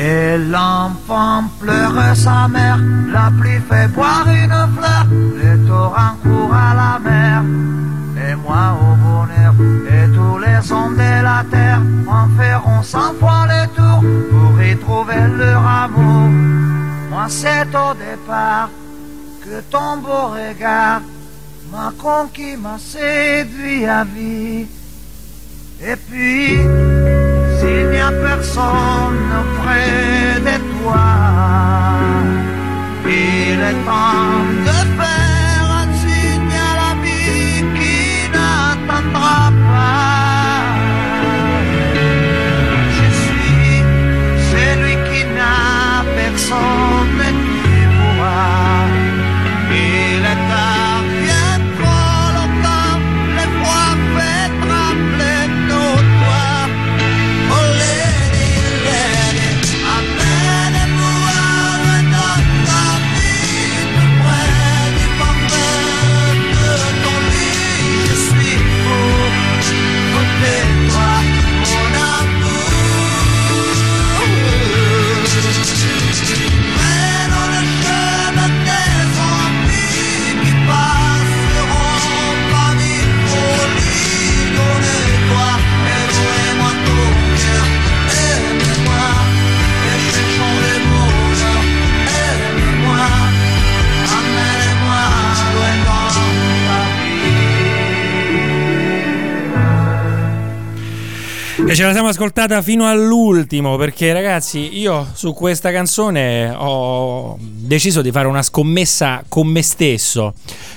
Et 0.04 0.36
l'enfant 0.36 1.44
pleure 1.60 2.16
sa 2.16 2.48
mère, 2.48 2.80
la 3.12 3.30
pluie 3.38 3.60
fait 3.68 3.86
boire 3.94 4.26
une 4.26 4.58
fleur, 4.74 5.06
le 5.10 5.68
torrent 5.68 6.16
court 6.24 6.52
à 6.52 6.74
la 6.74 6.98
mer, 6.98 7.44
et 8.26 8.34
moi 8.34 8.76
au 8.80 8.96
bonheur, 9.04 9.54
et 9.94 10.06
tous 10.16 10.38
les 10.38 10.72
hommes 10.72 10.96
de 10.96 11.22
la 11.22 11.44
terre 11.48 11.82
en 12.08 12.26
feront 12.36 12.82
cent 12.82 13.14
fois 13.20 13.46
le 13.46 13.62
tour 13.76 14.00
pour 14.32 14.60
y 14.60 14.76
trouver 14.76 15.22
leur 15.38 15.64
amour. 15.64 16.30
Moi 17.10 17.26
c'est 17.28 17.68
au 17.68 17.94
départ 17.94 18.70
que 19.40 19.60
ton 19.70 19.98
beau 19.98 20.34
regard 20.34 21.02
m'a 21.70 21.92
conquis, 21.96 22.56
m'a 22.56 22.76
séduit 22.76 23.86
à 23.86 24.02
vie. 24.02 24.66
Et 25.80 25.96
puis, 25.96 26.58
personne 28.10 29.30
près 29.62 30.40
de 30.40 30.56
toi, 30.72 31.10
il 33.06 33.60
est 33.70 33.80
temps 33.84 34.44
de 34.68 34.78
faire 34.98 35.66
un 35.80 35.88
signe 36.02 36.56
à 36.68 36.72
la 36.82 36.92
vie 37.02 37.64
qui 37.76 38.00
n'attendra 38.34 39.52
pas. 39.70 40.72
Je 42.96 43.06
suis 43.22 43.74
celui 44.50 44.94
qui 45.08 45.20
n'a 45.36 46.04
personne 46.16 47.01
la 101.92 101.98
siamo 101.98 102.08
ascoltata 102.08 102.62
fino 102.62 102.88
all'ultimo 102.88 103.76
perché 103.76 104.14
ragazzi 104.14 104.78
io 104.78 105.06
su 105.12 105.34
questa 105.34 105.70
canzone 105.70 106.50
ho 106.50 107.36
deciso 107.38 108.00
di 108.00 108.10
fare 108.10 108.28
una 108.28 108.42
scommessa 108.42 109.22
con 109.28 109.46
me 109.46 109.62
stesso 109.62 110.32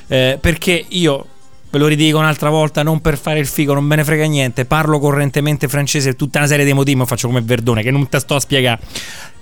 eh, 0.07 0.37
perché 0.39 0.85
io 0.89 1.25
ve 1.69 1.77
lo 1.77 1.87
ridico 1.87 2.17
un'altra 2.17 2.49
volta, 2.49 2.83
non 2.83 3.01
per 3.01 3.17
fare 3.17 3.39
il 3.39 3.47
figo, 3.47 3.73
non 3.73 3.83
me 3.83 3.95
ne 3.95 4.03
frega 4.03 4.25
niente, 4.25 4.65
parlo 4.65 4.99
correntemente 4.99 5.67
francese 5.67 6.15
tutta 6.15 6.39
una 6.39 6.47
serie 6.47 6.63
di 6.63 6.71
motivi, 6.71 6.97
ma 6.97 7.05
faccio 7.05 7.27
come 7.27 7.41
Verdone, 7.41 7.83
che 7.83 7.91
non 7.91 8.07
te 8.07 8.19
sto 8.19 8.35
a 8.35 8.39
spiegare. 8.39 8.79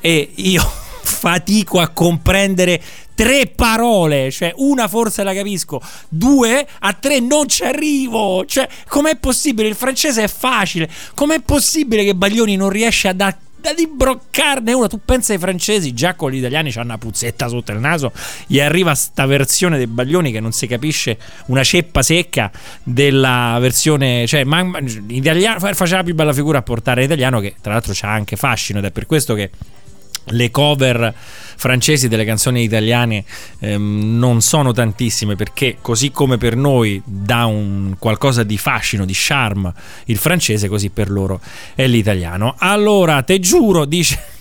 E 0.01 0.32
io 0.34 0.67
fatico 1.04 1.80
a 1.80 1.89
comprendere 1.89 2.82
tre 3.16 3.47
parole, 3.47 4.32
cioè 4.32 4.54
una 4.58 4.88
forse 4.88 5.24
la 5.24 5.34
capisco, 5.34 5.82
due 6.10 6.66
a 6.80 6.93
tre 6.93 7.20
non 7.20 7.47
ci 7.47 7.64
arrivo. 7.64 8.45
Cioè, 8.45 8.68
com'è 8.88 9.16
possibile? 9.18 9.68
Il 9.68 9.76
francese 9.76 10.24
è 10.24 10.28
facile. 10.28 10.89
Com'è 11.14 11.39
possibile 11.41 12.04
che 12.04 12.16
Baglioni 12.16 12.56
non 12.56 12.70
riesce 12.70 13.08
a 13.08 13.14
dare 13.14 13.38
da 13.64 13.74
imbroccarne 13.78 14.74
una. 14.74 14.88
Tu 14.88 14.99
pensa 15.06 15.32
ai 15.32 15.39
francesi, 15.39 15.93
già 15.93 16.16
con 16.16 16.32
gli 16.32 16.38
italiani 16.38 16.70
c'hanno 16.70 16.88
una 16.88 16.97
puzzetta 16.97 17.47
sotto 17.47 17.72
il 17.72 17.80
naso. 17.80 18.12
Gli 18.45 18.60
arriva 18.60 18.93
sta 18.93 19.26
versione 19.26 19.78
dei 19.78 19.88
baglioni 19.88 20.32
che 20.32 20.41
non 20.41 20.51
si 20.51 20.68
capisce 20.68 21.18
una 21.45 21.64
ceppa 21.64 22.01
secca 22.01 22.51
della 22.84 23.58
versione. 23.62 24.28
Cioè, 24.28 24.43
ma, 24.43 24.64
ma- 24.64 24.80
in 24.80 25.06
italiano 25.08 25.60
faceva 25.74 26.04
più 26.04 26.14
bella 26.14 26.34
figura 26.34 26.58
a 26.58 26.62
portare 26.62 27.01
l'italiano, 27.01 27.39
che 27.39 27.56
tra 27.62 27.72
l'altro 27.72 27.93
c'ha 27.95 28.12
anche 28.12 28.36
fascino, 28.36 28.80
ed 28.80 28.86
è 28.86 28.91
per 28.91 29.06
questo 29.06 29.34
che 29.34 29.49
le 30.28 30.51
cover 30.51 31.13
francesi 31.55 32.07
delle 32.07 32.26
canzoni 32.26 32.63
italiane 32.63 33.24
ehm, 33.59 34.17
non 34.17 34.41
sono 34.41 34.71
tantissime 34.71 35.36
perché 35.36 35.78
così 35.82 36.11
come 36.11 36.38
per 36.38 36.55
noi 36.55 37.01
dà 37.05 37.45
un 37.45 37.95
qualcosa 37.99 38.43
di 38.43 38.57
fascino, 38.57 39.05
di 39.05 39.13
charme 39.15 39.74
il 40.05 40.17
francese, 40.17 40.67
così 40.67 40.89
per 40.89 41.09
loro 41.09 41.39
è 41.76 41.88
l'italiano. 41.88 42.55
Allora, 42.57 43.21
te 43.24 43.39
giuro, 43.39 43.86
dice 43.86 44.32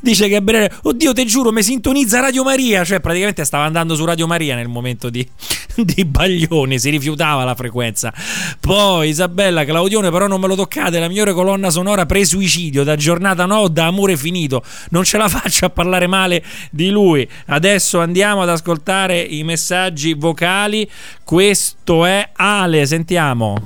Dice 0.00 0.28
Gabriele, 0.28 0.70
oddio, 0.82 1.12
te 1.12 1.24
giuro, 1.24 1.50
mi 1.50 1.62
sintonizza 1.62 2.20
Radio 2.20 2.44
Maria. 2.44 2.84
Cioè, 2.84 3.00
praticamente 3.00 3.44
stava 3.44 3.64
andando 3.64 3.96
su 3.96 4.04
Radio 4.04 4.26
Maria 4.28 4.54
nel 4.54 4.68
momento 4.68 5.10
di, 5.10 5.26
di 5.74 6.04
Baglioni, 6.04 6.78
si 6.78 6.90
rifiutava 6.90 7.42
la 7.42 7.54
frequenza. 7.54 8.12
Poi 8.60 9.08
Isabella, 9.08 9.64
Claudione, 9.64 10.10
però 10.10 10.28
non 10.28 10.40
me 10.40 10.46
lo 10.46 10.54
toccate. 10.54 11.00
La 11.00 11.08
migliore 11.08 11.32
colonna 11.32 11.70
sonora 11.70 12.06
pre-suicidio, 12.06 12.84
da 12.84 12.94
giornata 12.94 13.44
no, 13.44 13.66
da 13.68 13.86
amore 13.86 14.16
finito. 14.16 14.62
Non 14.90 15.02
ce 15.02 15.18
la 15.18 15.28
faccio 15.28 15.66
a 15.66 15.70
parlare 15.70 16.06
male 16.06 16.44
di 16.70 16.90
lui. 16.90 17.28
Adesso 17.46 17.98
andiamo 17.98 18.42
ad 18.42 18.50
ascoltare 18.50 19.18
i 19.20 19.42
messaggi 19.42 20.14
vocali. 20.14 20.88
Questo 21.24 22.04
è 22.04 22.30
Ale, 22.34 22.86
sentiamo. 22.86 23.56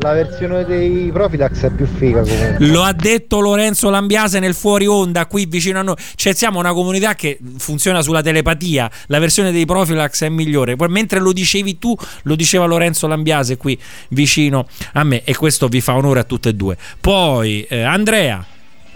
La 0.00 0.12
versione 0.12 0.64
dei 0.64 1.10
Profilax 1.12 1.64
è 1.64 1.70
più 1.70 1.86
figa 1.86 2.22
comunque. 2.22 2.66
Lo 2.66 2.82
ha 2.82 2.92
detto 2.92 3.40
Lorenzo 3.40 3.90
Lambiase 3.90 4.38
nel 4.38 4.54
fuori 4.54 4.86
onda 4.86 5.26
qui 5.26 5.46
vicino 5.46 5.65
a 5.74 5.82
noi. 5.82 5.96
Cioè, 6.14 6.34
siamo 6.34 6.58
una 6.58 6.72
comunità 6.72 7.14
che 7.14 7.38
funziona 7.58 8.02
sulla 8.02 8.22
telepatia. 8.22 8.90
La 9.06 9.18
versione 9.18 9.52
dei 9.52 9.64
Profilax 9.64 10.24
è 10.24 10.28
migliore. 10.28 10.76
Poi, 10.76 10.88
mentre 10.88 11.20
lo 11.20 11.32
dicevi 11.32 11.78
tu, 11.78 11.96
lo 12.22 12.34
diceva 12.34 12.64
Lorenzo 12.66 13.06
Lambiase 13.06 13.56
qui 13.56 13.78
vicino 14.08 14.66
a 14.92 15.04
me. 15.04 15.22
E 15.24 15.34
questo 15.34 15.68
vi 15.68 15.80
fa 15.80 15.94
onore 15.94 16.20
a 16.20 16.24
tutte 16.24 16.50
e 16.50 16.54
due. 16.54 16.76
Poi, 17.00 17.62
eh, 17.68 17.82
Andrea. 17.82 18.44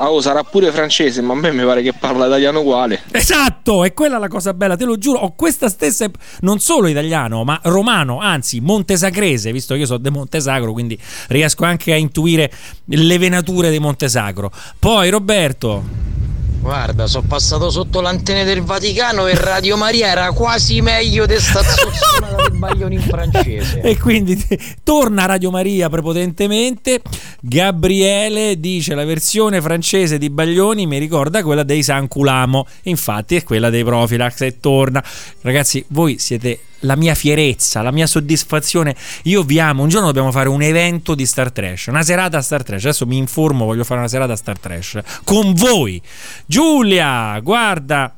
Ah, 0.03 0.11
oh, 0.11 0.23
sarà 0.23 0.43
pure 0.45 0.73
francese, 0.73 1.21
ma 1.21 1.35
a 1.35 1.37
me 1.37 1.53
mi 1.53 1.63
pare 1.63 1.83
che 1.83 1.93
parla 1.93 2.25
italiano 2.25 2.61
uguale. 2.61 3.03
Esatto, 3.11 3.85
è 3.85 3.93
quella 3.93 4.17
la 4.17 4.29
cosa 4.29 4.55
bella, 4.55 4.75
te 4.75 4.87
lo 4.87 4.97
giuro. 4.97 5.19
Ho 5.19 5.35
questa 5.35 5.69
stessa, 5.69 6.09
non 6.41 6.59
solo 6.59 6.87
italiano, 6.87 7.45
ma 7.45 7.61
romano, 7.65 8.19
anzi 8.19 8.61
montesacrese, 8.61 9.53
visto 9.53 9.75
che 9.75 9.81
io 9.81 9.87
sono 9.87 9.99
de 9.99 10.09
Montesagro, 10.09 10.73
quindi 10.73 10.99
riesco 11.29 11.67
anche 11.67 11.93
a 11.93 11.97
intuire 11.97 12.51
le 12.87 13.19
venature 13.19 13.71
di 13.71 13.79
Montesagro. 13.79 14.51
Poi 14.79 15.11
Roberto. 15.11 16.20
Guarda, 16.61 17.07
sono 17.07 17.27
passato 17.27 17.71
sotto 17.71 18.03
l'antenna 18.03 18.45
del 18.45 18.63
Vaticano 18.63 19.27
e 19.27 19.35
Radio 19.35 19.79
Maria 19.79 20.09
era 20.09 20.31
quasi 20.33 20.83
meglio 20.83 21.25
di 21.25 21.39
sta 21.39 21.63
zozzona 21.63 22.49
dei 22.49 22.59
baglioni 22.59 22.95
in 22.97 23.01
francese. 23.01 23.81
E 23.81 23.99
quindi 23.99 24.39
torna 24.85 25.25
Radio 25.25 25.51
Maria 25.51 25.89
prepotentemente. 25.89 27.01
Gabriele 27.41 28.61
dice 28.61 28.95
la 28.95 29.07
versione 29.07 29.63
francese 29.63 30.19
di 30.19 30.29
Baglioni 30.29 30.87
mi 30.87 30.99
ricorda 30.99 31.43
quella 31.43 31.63
dei 31.63 31.83
San 31.83 32.09
Culamo. 32.09 32.67
Infatti 32.83 33.37
è 33.37 33.43
quella 33.43 33.71
dei 33.71 33.83
Profilax 33.83 34.43
e 34.43 34.61
torna. 34.61 35.03
Ragazzi, 35.41 35.83
voi 35.89 36.19
siete 36.19 36.59
la 36.81 36.97
mia 36.97 37.15
fierezza, 37.15 37.83
la 37.83 37.91
mia 37.91 38.07
soddisfazione. 38.07 38.95
Io 39.25 39.43
vi 39.43 39.59
amo. 39.59 39.83
Un 39.83 39.89
giorno 39.89 40.07
dobbiamo 40.07 40.31
fare 40.33 40.49
un 40.49 40.63
evento 40.63 41.15
di 41.15 41.27
Star 41.27 41.51
Trash, 41.51 41.87
una 41.87 42.03
serata 42.03 42.41
Star 42.41 42.63
Trash. 42.63 42.85
Adesso 42.85 43.07
mi 43.07 43.17
informo, 43.17 43.65
voglio 43.65 43.85
fare 43.85 44.01
una 44.01 44.09
serata 44.09 44.37
Star 44.37 44.59
Trash 44.59 45.01
con 45.25 45.55
voi. 45.55 46.01
Giulia, 46.47 47.39
guarda. 47.41 48.15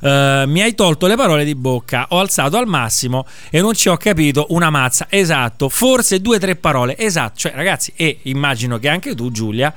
Uh, 0.00 0.48
mi 0.48 0.62
hai 0.62 0.74
tolto 0.74 1.06
le 1.06 1.16
parole 1.16 1.44
di 1.44 1.54
bocca, 1.54 2.06
ho 2.08 2.18
alzato 2.18 2.56
al 2.56 2.66
massimo 2.66 3.26
e 3.50 3.60
non 3.60 3.74
ci 3.74 3.90
ho 3.90 3.96
capito 3.98 4.46
una 4.50 4.70
mazza. 4.70 5.06
Esatto, 5.10 5.68
forse 5.68 6.22
due 6.22 6.36
o 6.36 6.40
tre 6.40 6.56
parole. 6.56 6.96
Esatto, 6.96 7.40
cioè 7.40 7.52
ragazzi, 7.54 7.92
e 7.94 8.20
immagino 8.22 8.78
che 8.78 8.88
anche 8.88 9.14
tu, 9.14 9.30
Giulia, 9.30 9.74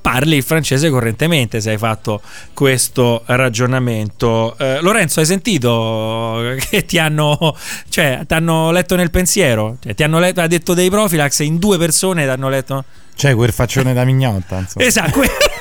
parli 0.00 0.36
il 0.36 0.42
francese 0.42 0.90
correntemente 0.90 1.60
se 1.60 1.70
hai 1.70 1.78
fatto 1.78 2.20
questo 2.54 3.22
ragionamento. 3.26 4.56
Eh, 4.58 4.80
Lorenzo, 4.80 5.20
hai 5.20 5.26
sentito 5.26 6.56
che 6.70 6.84
ti 6.84 6.98
hanno, 6.98 7.56
cioè, 7.88 8.20
ti 8.26 8.34
hanno 8.34 8.70
letto 8.70 8.96
nel 8.96 9.10
pensiero? 9.10 9.76
Cioè, 9.80 9.94
ti 9.94 10.02
hanno 10.02 10.18
letto, 10.18 10.40
ha 10.40 10.46
detto 10.46 10.74
dei 10.74 10.90
profilax 10.90 11.40
in 11.40 11.58
due 11.58 11.78
persone 11.78 12.24
ti 12.24 12.30
hanno 12.30 12.48
letto. 12.48 12.84
Cioè, 13.14 13.34
quel 13.34 13.52
faccione 13.52 13.92
da 13.92 14.04
mignotta. 14.04 14.58
Insomma. 14.58 14.86
Esatto, 14.86 15.20
que- 15.20 15.28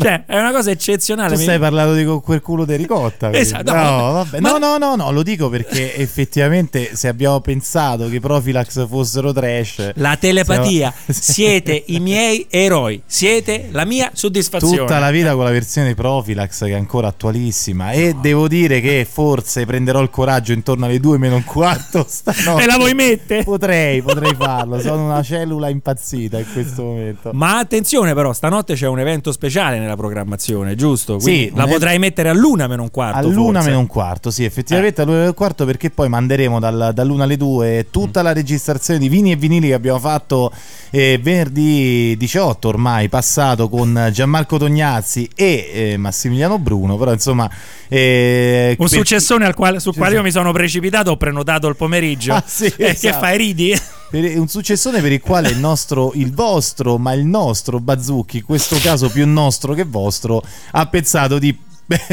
cioè, 0.00 0.24
è 0.26 0.38
una 0.38 0.52
cosa 0.52 0.70
eccezionale. 0.70 1.34
Tu 1.34 1.40
stai 1.42 1.58
parlando 1.58 1.94
di 1.94 2.04
quel 2.22 2.40
culo 2.40 2.64
di 2.64 2.76
ricotta. 2.76 3.32
Esatto, 3.32 3.72
no, 3.72 3.82
no, 3.82 4.12
vabbè. 4.12 4.40
ma- 4.40 4.50
no, 4.50 4.58
no, 4.58 4.78
no, 4.78 4.96
no, 4.96 5.10
lo 5.10 5.22
dico 5.22 5.48
perché 5.48 5.94
effettivamente 5.98 6.94
se 6.94 7.08
abbiamo 7.08 7.40
pensato 7.40 8.08
che 8.08 8.16
i 8.16 8.20
Profilax 8.20 8.86
fossero 8.88 9.32
trash, 9.32 9.92
La 9.94 10.16
telepatia, 10.16 10.92
siamo- 11.06 11.20
siete 11.20 11.84
i 11.86 12.00
miei 12.00 12.46
eroi, 12.48 13.02
siete 13.06 13.68
la 13.72 13.84
mia 13.84 14.10
soddisfazione. 14.12 14.76
tutta 14.78 14.98
la 14.98 15.10
vita 15.10 15.34
con 15.34 15.44
la 15.44 15.50
versione 15.50 15.94
Profilax 15.94 16.60
che 16.64 16.70
è 16.70 16.74
ancora 16.74 17.08
attualissima 17.08 17.90
e 17.92 18.14
devo 18.20 18.48
dire 18.48 18.80
che 18.80 19.06
forse 19.10 19.66
prenderò 19.66 20.00
il 20.00 20.10
coraggio 20.10 20.52
intorno 20.52 20.86
alle 20.86 21.00
due 21.00 21.18
meno 21.18 21.36
un 21.36 21.44
quarto 21.44 22.04
stanotte. 22.08 22.62
E 22.62 22.66
la 22.66 22.76
vuoi 22.76 22.94
mettere? 22.94 23.42
Potrei, 23.44 24.02
potrei 24.02 24.34
farlo. 24.34 24.80
Sono 24.80 25.04
una 25.04 25.22
cellula 25.22 25.68
impazzita 25.68 26.38
in 26.38 26.46
questo 26.52 26.82
momento. 26.82 27.30
Ma 27.32 27.58
attenzione 27.58 28.14
però, 28.14 28.32
stanotte 28.32 28.74
c'è 28.74 28.86
un 28.86 28.98
evento 28.98 29.30
speciale 29.32 29.39
nella 29.48 29.96
programmazione, 29.96 30.74
giusto? 30.74 31.16
Quindi 31.16 31.44
Sì, 31.44 31.50
la 31.54 31.62
un 31.64 31.68
ev- 31.68 31.74
potrai 31.74 31.98
mettere 31.98 32.28
a 32.28 32.32
luna 32.34 32.66
meno 32.66 32.82
un 32.82 32.90
quarto. 32.90 33.18
All'una 33.18 33.62
meno 33.62 33.78
un 33.78 33.86
quarto, 33.86 34.30
sì, 34.30 34.44
effettivamente 34.44 35.00
all'una 35.00 35.16
meno 35.18 35.28
un 35.28 35.34
quarto 35.34 35.64
perché 35.64 35.90
poi 35.90 36.08
manderemo 36.08 36.58
dal- 36.60 36.90
dall'una 36.94 37.24
alle 37.24 37.36
due 37.36 37.86
tutta 37.90 38.22
la 38.22 38.32
registrazione 38.32 38.98
di 38.98 39.08
vini 39.08 39.32
e 39.32 39.36
vinili 39.36 39.68
che 39.68 39.74
abbiamo 39.74 39.98
fatto 39.98 40.52
eh, 40.90 41.18
venerdì 41.22 42.14
18 42.18 42.68
ormai 42.68 43.08
passato 43.08 43.68
con 43.68 44.08
Gianmarco 44.12 44.58
Tognazzi 44.58 45.28
e 45.34 45.70
eh, 45.72 45.96
Massimiliano 45.96 46.58
Bruno, 46.58 46.96
però 46.96 47.12
insomma... 47.12 47.48
eh, 47.88 48.76
Un 48.78 48.86
per- 48.88 48.98
successone 48.98 49.44
al 49.46 49.54
quale, 49.54 49.80
sul 49.80 49.94
quale 49.94 50.14
io 50.16 50.22
mi 50.22 50.30
sono 50.30 50.52
precipitato, 50.52 51.10
ho 51.12 51.16
prenotato 51.16 51.66
il 51.68 51.76
pomeriggio. 51.76 52.34
Ah, 52.34 52.42
sì, 52.46 52.66
e 52.66 52.72
che 52.76 52.86
esatto. 52.90 53.18
fai, 53.18 53.36
ridi? 53.36 53.74
Per- 54.10 54.38
un 54.38 54.48
successone 54.48 55.00
per 55.00 55.12
il 55.12 55.20
quale 55.20 55.48
il 55.48 55.58
nostro, 55.58 56.12
il 56.14 56.34
vostro, 56.34 56.98
ma 56.98 57.12
il 57.12 57.24
nostro 57.24 57.78
Bazzucchi, 57.78 58.38
in 58.38 58.44
questo 58.44 58.76
caso 58.78 59.08
più 59.08 59.26
nostro 59.26 59.72
che 59.72 59.84
vostro, 59.84 60.42
ha 60.72 60.86
pensato 60.86 61.38
di, 61.38 61.56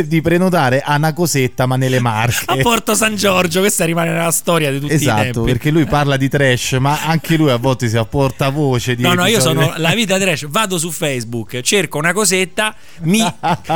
di 0.05 0.21
prenotare 0.21 0.84
una 0.88 1.13
cosetta 1.13 1.65
ma 1.65 1.75
nelle 1.75 1.99
Marche. 1.99 2.45
A 2.47 2.57
Porto 2.57 2.95
San 2.95 3.15
Giorgio, 3.15 3.59
questa 3.59 3.86
rimane 3.86 4.11
nella 4.11 4.32
storia 4.32 4.71
di 4.71 4.80
tutti 4.80 4.93
i 4.93 4.95
Esatto, 4.95 5.21
tempi. 5.21 5.41
perché 5.51 5.69
lui 5.71 5.86
parla 5.86 6.17
di 6.17 6.28
trash, 6.30 6.73
ma 6.80 6.99
anche 7.03 7.36
lui 7.38 7.49
a 7.51 7.57
volte 7.57 7.88
si 7.88 7.97
apporta 7.97 8.49
voce 8.49 8.95
di 8.95 9.03
No, 9.03 9.13
no, 9.13 9.25
io 9.25 9.39
sono 9.39 9.73
la 9.78 9.93
vita 9.93 10.17
trash. 10.17 10.47
Vado 10.47 10.78
su 10.78 10.89
Facebook, 10.91 11.61
cerco 11.61 11.97
una 11.97 12.13
cosetta, 12.13 12.75
mi, 13.01 13.23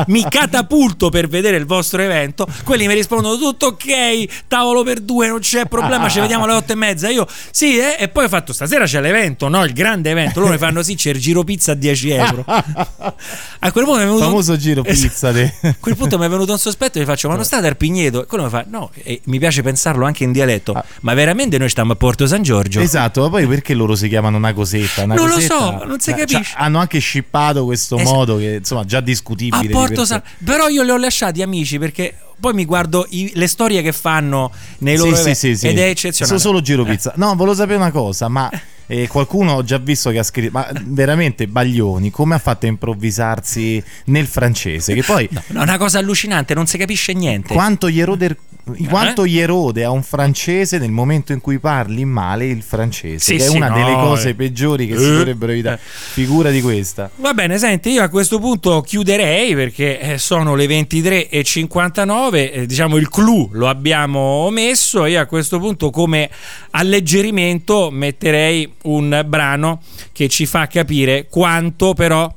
mi 0.07 0.25
catapulto 0.29 1.09
per 1.09 1.27
vedere 1.27 1.57
il 1.57 1.65
vostro 1.65 2.01
evento. 2.01 2.47
Quelli 2.63 2.87
mi 2.87 2.93
rispondono: 2.93 3.37
tutto 3.37 3.67
ok, 3.67 4.45
tavolo 4.47 4.83
per 4.83 4.99
due, 5.01 5.27
non 5.27 5.39
c'è 5.39 5.65
problema, 5.65 6.09
ci 6.09 6.19
vediamo 6.19 6.45
alle 6.45 6.53
otto 6.53 6.71
e 6.71 6.75
mezza. 6.75 7.09
Io 7.09 7.27
sì, 7.51 7.77
eh, 7.77 7.95
e 7.99 8.07
poi 8.07 8.25
ho 8.25 8.29
fatto 8.29 8.53
stasera 8.53 8.85
c'è 8.85 9.01
l'evento, 9.01 9.47
no? 9.47 9.63
Il 9.63 9.73
grande 9.73 10.09
evento. 10.09 10.39
Loro 10.39 10.51
mi 10.53 10.57
fanno 10.57 10.81
sì, 10.83 10.95
c'è 10.95 11.11
il 11.11 11.19
giro 11.19 11.43
pizza 11.43 11.73
a 11.73 11.75
10 11.75 12.09
euro. 12.09 12.43
A 13.63 13.71
quel 13.71 13.85
punto 13.85 13.99
mi 13.99 14.03
è 14.03 14.07
venuto. 14.07 14.23
famoso 14.23 14.57
giro 14.57 14.83
Esatto. 14.83 15.07
pizza 15.07 15.27
A 15.29 15.75
quel 15.91 15.97
punto 15.97 16.17
mi 16.17 16.25
è 16.25 16.29
venuto 16.29 16.51
un 16.51 16.57
sospetto 16.57 16.97
e 16.97 17.01
gli 17.01 17.05
faccio: 17.05 17.27
Ma 17.27 17.35
non 17.35 17.43
state 17.45 17.67
al 17.67 17.77
Pigneto? 17.77 18.23
E 18.23 18.25
quello 18.25 18.43
mi 18.45 18.49
fa: 18.49 18.65
No, 18.67 18.89
e 19.03 19.21
mi 19.25 19.39
piace 19.39 19.61
pensarlo 19.61 20.05
anche 20.05 20.23
in 20.23 20.31
dialetto. 20.31 20.81
Ma 21.01 21.13
veramente 21.13 21.57
noi 21.57 21.69
stiamo 21.69 21.93
a 21.93 21.95
Porto 21.95 22.25
San 22.27 22.41
Giorgio? 22.43 22.79
Esatto, 22.79 23.21
ma 23.21 23.29
poi 23.29 23.45
perché 23.47 23.73
loro 23.73 23.95
si 23.95 24.07
chiamano 24.07 24.37
una 24.37 24.53
cosetta? 24.53 25.03
Una 25.03 25.15
Non 25.15 25.27
lo 25.27 25.33
cosetta- 25.35 25.57
so, 25.79 25.83
non 25.85 25.99
si 25.99 26.09
Eh, 26.11 26.15
cioè, 26.17 26.25
capisce. 26.27 26.53
hanno 26.57 26.79
anche 26.79 26.99
scippato 26.99 27.65
questo 27.65 27.95
Esatto. 27.97 28.15
modo 28.15 28.37
che 28.37 28.55
insomma 28.59 28.83
già 28.85 28.99
discutibile. 29.01 29.57
A 29.57 29.61
di 29.61 29.69
Porto 29.69 30.01
sé. 30.01 30.05
San 30.05 30.23
Però 30.43 30.67
io 30.67 30.83
li 30.83 30.89
ho 30.91 30.97
lasciati 30.97 31.41
amici 31.41 31.77
perché 31.79 32.15
poi 32.39 32.53
mi 32.53 32.65
guardo 32.65 33.05
i- 33.09 33.31
le 33.35 33.47
storie 33.47 33.81
che 33.83 33.91
fanno 33.91 34.51
nei 34.79 34.97
loro 34.97 35.13
Sì, 35.15 35.21
eventi 35.21 35.37
sì, 35.39 35.47
sì, 35.53 35.55
sì. 35.57 35.67
ed 35.67 35.77
è 35.77 35.87
eccezionale. 35.89 36.39
Sono 36.39 36.53
solo 36.53 36.61
giro 36.63 36.83
Eh. 36.85 36.89
pizza. 36.89 37.13
No, 37.17 37.35
volevo 37.35 37.55
sapere 37.55 37.77
una 37.77 37.91
cosa, 37.91 38.27
ma 38.29 38.49
eh, 38.91 39.07
qualcuno 39.07 39.53
ho 39.53 39.63
già 39.63 39.77
visto 39.77 40.09
che 40.09 40.19
ha 40.19 40.23
scritto, 40.23 40.51
ma 40.51 40.69
veramente 40.83 41.47
Baglioni, 41.47 42.09
come 42.11 42.35
ha 42.35 42.39
fatto 42.39 42.65
a 42.65 42.69
improvvisarsi 42.69 43.81
nel 44.05 44.27
francese? 44.27 44.93
Che 44.93 45.03
poi 45.03 45.29
No, 45.47 45.59
è 45.61 45.63
una 45.63 45.77
cosa 45.77 45.99
allucinante, 45.99 46.53
non 46.53 46.67
si 46.67 46.77
capisce 46.77 47.13
niente. 47.13 47.53
quanto 47.53 47.89
gli 47.89 47.99
erode 48.01 48.37
in 48.77 48.87
quanto 48.87 49.25
gli 49.25 49.37
erode 49.39 49.83
a 49.83 49.89
un 49.91 50.03
francese 50.03 50.77
nel 50.77 50.91
momento 50.91 51.31
in 51.33 51.41
cui 51.41 51.59
parli 51.59 52.05
male 52.05 52.45
il 52.45 52.61
francese, 52.61 53.19
Sì, 53.19 53.37
che 53.37 53.45
è 53.45 53.47
sì, 53.49 53.55
una 53.55 53.69
no, 53.69 53.75
delle 53.75 53.91
eh. 53.91 53.95
cose 53.95 54.35
peggiori 54.35 54.87
che 54.87 54.97
si 54.97 55.03
Eh. 55.05 55.11
dovrebbero 55.17 55.51
evitare. 55.51 55.79
Figura 55.81 56.49
di 56.49 56.61
questa. 56.61 57.09
Va 57.17 57.33
bene, 57.33 57.57
senti, 57.57 57.89
io 57.91 58.03
a 58.03 58.09
questo 58.09 58.39
punto 58.39 58.81
chiuderei 58.81 59.53
perché 59.55 59.99
eh, 59.99 60.17
sono 60.17 60.55
le 60.55 60.65
23.59, 60.65 62.51
eh, 62.53 62.65
diciamo 62.65 62.97
il 62.97 63.09
clou 63.09 63.49
lo 63.53 63.67
abbiamo 63.67 64.49
messo, 64.49 65.05
io 65.05 65.19
a 65.21 65.25
questo 65.25 65.59
punto 65.59 65.89
come 65.89 66.29
alleggerimento 66.71 67.89
metterei 67.91 68.71
un 68.83 69.23
brano 69.27 69.81
che 70.11 70.27
ci 70.29 70.45
fa 70.45 70.67
capire 70.67 71.27
quanto 71.29 71.93
però 71.93 72.31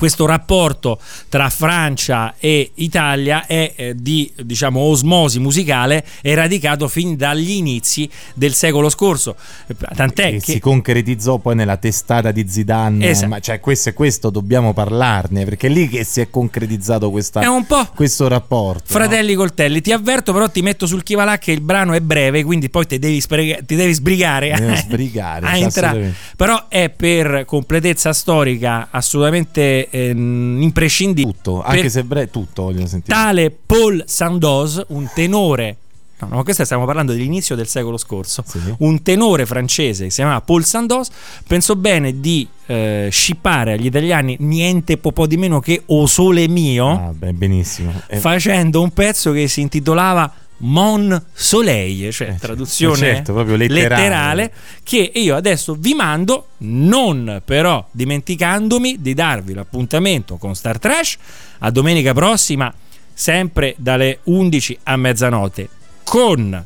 questo 0.00 0.24
rapporto 0.24 0.98
tra 1.28 1.50
Francia 1.50 2.34
e 2.38 2.70
Italia 2.76 3.44
è 3.46 3.72
eh, 3.76 3.94
di 3.94 4.32
diciamo 4.42 4.80
osmosi 4.80 5.38
musicale 5.40 6.02
è 6.22 6.32
radicato 6.34 6.88
fin 6.88 7.16
dagli 7.16 7.50
inizi 7.50 8.08
del 8.32 8.54
secolo 8.54 8.88
scorso 8.88 9.36
Eh, 9.66 9.74
tant'è 9.94 10.30
che 10.30 10.38
che 10.38 10.52
si 10.52 10.58
concretizzò 10.58 11.36
poi 11.36 11.54
nella 11.54 11.76
testata 11.76 12.30
di 12.32 12.46
Zidane 12.48 13.10
Esatto. 13.10 13.28
ma 13.28 13.40
cioè 13.40 13.60
questo 13.60 13.90
e 13.90 13.92
questo 13.92 14.30
dobbiamo 14.30 14.72
parlarne 14.72 15.44
perché 15.44 15.66
è 15.66 15.70
lì 15.70 15.86
che 15.86 16.02
si 16.04 16.22
è 16.22 16.30
concretizzato 16.30 17.10
questa- 17.10 17.42
È 17.42 17.46
questo 17.94 18.26
rapporto 18.26 18.84
no? 18.94 18.98
Fratelli 18.98 19.34
coltelli, 19.34 19.82
ti 19.82 19.92
avverto 19.92 20.32
però 20.32 20.48
ti 20.48 20.62
metto 20.62 20.86
sul 20.86 21.02
chivalà 21.02 21.36
che 21.36 21.52
il 21.52 21.60
brano 21.60 21.92
è 21.92 22.00
breve, 22.00 22.42
quindi 22.42 22.70
poi 22.70 22.86
ti 22.86 22.98
devi, 22.98 23.20
sprega- 23.20 23.58
ti 23.66 23.74
devi 23.76 23.92
sbrigare 23.92 24.54
Devo 24.56 24.72
a- 24.72 24.76
sbrigare, 24.80 25.46
a 25.46 25.54
sì, 25.56 25.60
entrare. 25.62 26.14
Però 26.36 26.68
è 26.68 26.88
per 26.88 27.44
completezza 27.44 28.14
storica 28.14 28.88
assolutamente 28.90 29.89
ehm, 29.90 30.62
imprescindibile. 30.62 31.34
tutto 31.34 31.62
anche 31.62 31.88
se 31.88 32.04
bre- 32.04 32.30
tutto 32.30 32.62
voglio 32.64 32.86
sentire 32.86 33.16
tale 33.16 33.50
Paul 33.50 34.02
Sandoz, 34.06 34.84
un 34.88 35.08
tenore 35.14 35.76
No, 36.20 36.28
no, 36.36 36.42
questo 36.42 36.64
stiamo 36.64 36.84
parlando 36.84 37.12
dell'inizio 37.12 37.56
del 37.56 37.66
secolo 37.66 37.96
scorso. 37.96 38.44
Un 38.78 39.02
tenore 39.02 39.46
francese 39.46 40.04
che 40.04 40.10
si 40.10 40.16
chiamava 40.16 40.42
Paul 40.42 40.64
Sandoz 40.64 41.08
pensò 41.46 41.74
bene 41.76 42.20
di 42.20 42.46
eh, 42.66 43.08
scippare 43.10 43.72
agli 43.72 43.86
italiani 43.86 44.36
niente 44.40 44.98
po' 44.98 45.12
po' 45.12 45.26
di 45.26 45.38
meno 45.38 45.60
che 45.60 45.82
O 45.86 46.06
Sole 46.06 46.46
Mio 46.46 46.88
ah, 46.90 47.12
beh, 47.14 47.32
benissimo 47.32 47.92
Eh, 48.06 48.18
facendo 48.18 48.82
un 48.82 48.90
pezzo 48.92 49.32
che 49.32 49.48
si 49.48 49.62
intitolava 49.62 50.30
Mon 50.62 51.22
Soleil, 51.32 52.12
cioè 52.12 52.34
traduzione 52.38 52.96
certo, 52.96 53.32
proprio 53.32 53.56
letterale. 53.56 54.52
che 54.82 55.10
io 55.14 55.36
adesso 55.36 55.74
vi 55.78 55.94
mando, 55.94 56.48
non 56.58 57.42
però 57.44 57.86
dimenticandomi 57.90 59.00
di 59.00 59.14
darvi 59.14 59.54
l'appuntamento 59.54 60.36
con 60.36 60.54
Star 60.54 60.78
Trash 60.78 61.16
a 61.60 61.70
domenica 61.70 62.12
prossima, 62.12 62.72
sempre 63.12 63.74
dalle 63.78 64.20
11 64.24 64.78
a 64.84 64.96
mezzanotte, 64.96 65.68
con 66.04 66.64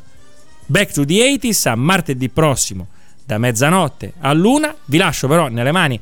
Back 0.67 0.93
to 0.93 1.05
the 1.05 1.37
80s 1.37 1.69
a 1.69 1.75
martedì 1.75 2.29
prossimo 2.29 2.87
da 3.23 3.37
mezzanotte 3.37 4.13
a 4.19 4.33
luna. 4.33 4.75
Vi 4.85 4.97
lascio 4.97 5.27
però 5.27 5.47
nelle 5.47 5.71
mani 5.71 5.99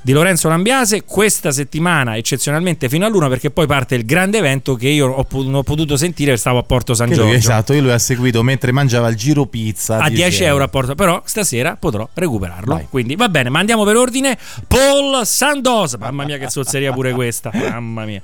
di 0.00 0.12
Lorenzo 0.12 0.48
Lambiase 0.48 1.04
questa 1.04 1.50
settimana 1.50 2.16
eccezionalmente 2.16 2.88
fino 2.88 3.04
a 3.04 3.08
luna 3.08 3.28
perché 3.28 3.50
poi 3.50 3.66
parte 3.66 3.94
il 3.94 4.04
grande 4.04 4.38
evento 4.38 4.74
che 4.74 4.88
io 4.88 5.08
ho 5.08 5.26
non 5.42 5.54
ho 5.56 5.62
potuto 5.62 5.96
sentire 5.96 6.36
stavo 6.36 6.58
a 6.58 6.62
Porto 6.62 6.94
San 6.94 7.10
Giorgio. 7.10 7.32
esatto 7.32 7.72
io 7.72 7.82
lui 7.82 7.90
ha 7.90 7.98
seguito 7.98 8.42
mentre 8.42 8.72
mangiava 8.72 9.08
il 9.08 9.16
giro 9.16 9.46
pizza 9.46 9.98
a 9.98 10.08
di 10.08 10.14
10 10.16 10.30
Siena. 10.30 10.50
euro 10.52 10.64
a 10.64 10.68
Porto 10.68 10.94
però 10.94 11.20
stasera 11.24 11.76
potrò 11.76 12.08
recuperarlo. 12.12 12.74
Vai. 12.74 12.86
quindi 12.88 13.16
va 13.16 13.28
bene 13.28 13.48
ma 13.50 13.58
andiamo 13.58 13.84
per 13.84 13.96
ordine. 13.96 14.38
Paul 14.66 15.26
Sandoz. 15.26 15.94
Mamma 15.94 16.24
mia 16.24 16.38
che 16.38 16.48
zozzeria 16.50 16.92
pure 16.92 17.12
questa. 17.12 17.50
Mamma 17.52 18.04
mia. 18.04 18.22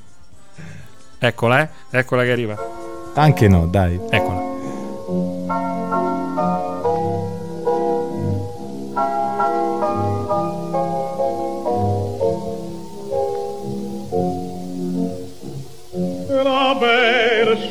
Eccola 1.19 1.63
eh 1.63 1.69
eccola 1.99 2.23
che 2.23 2.31
arriva. 2.31 2.57
Anche 3.15 3.49
no 3.49 3.67
dai. 3.67 3.99
Eccola 4.11 4.64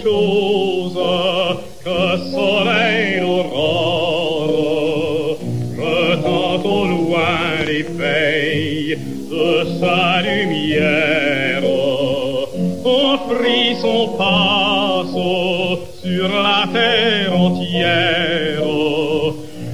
chose 0.03 0.99
que 1.83 2.17
soleil 2.31 3.19
l'aurore. 3.21 4.49
Jetant 5.75 6.61
au 6.63 6.85
loin 6.85 7.65
les 7.65 7.83
pays 7.83 8.97
de 9.31 9.65
sa 9.79 10.21
lumière. 10.21 11.63
Offrit 12.85 13.75
son 13.81 14.09
passe 14.17 15.19
sur 16.01 16.27
la 16.29 16.61
terre 16.71 17.39
entière. 17.39 18.61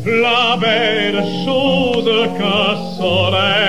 La 0.05 0.57
belle 0.57 1.23
chose 1.45 2.09
que 2.37 2.55
soleil 2.97 3.68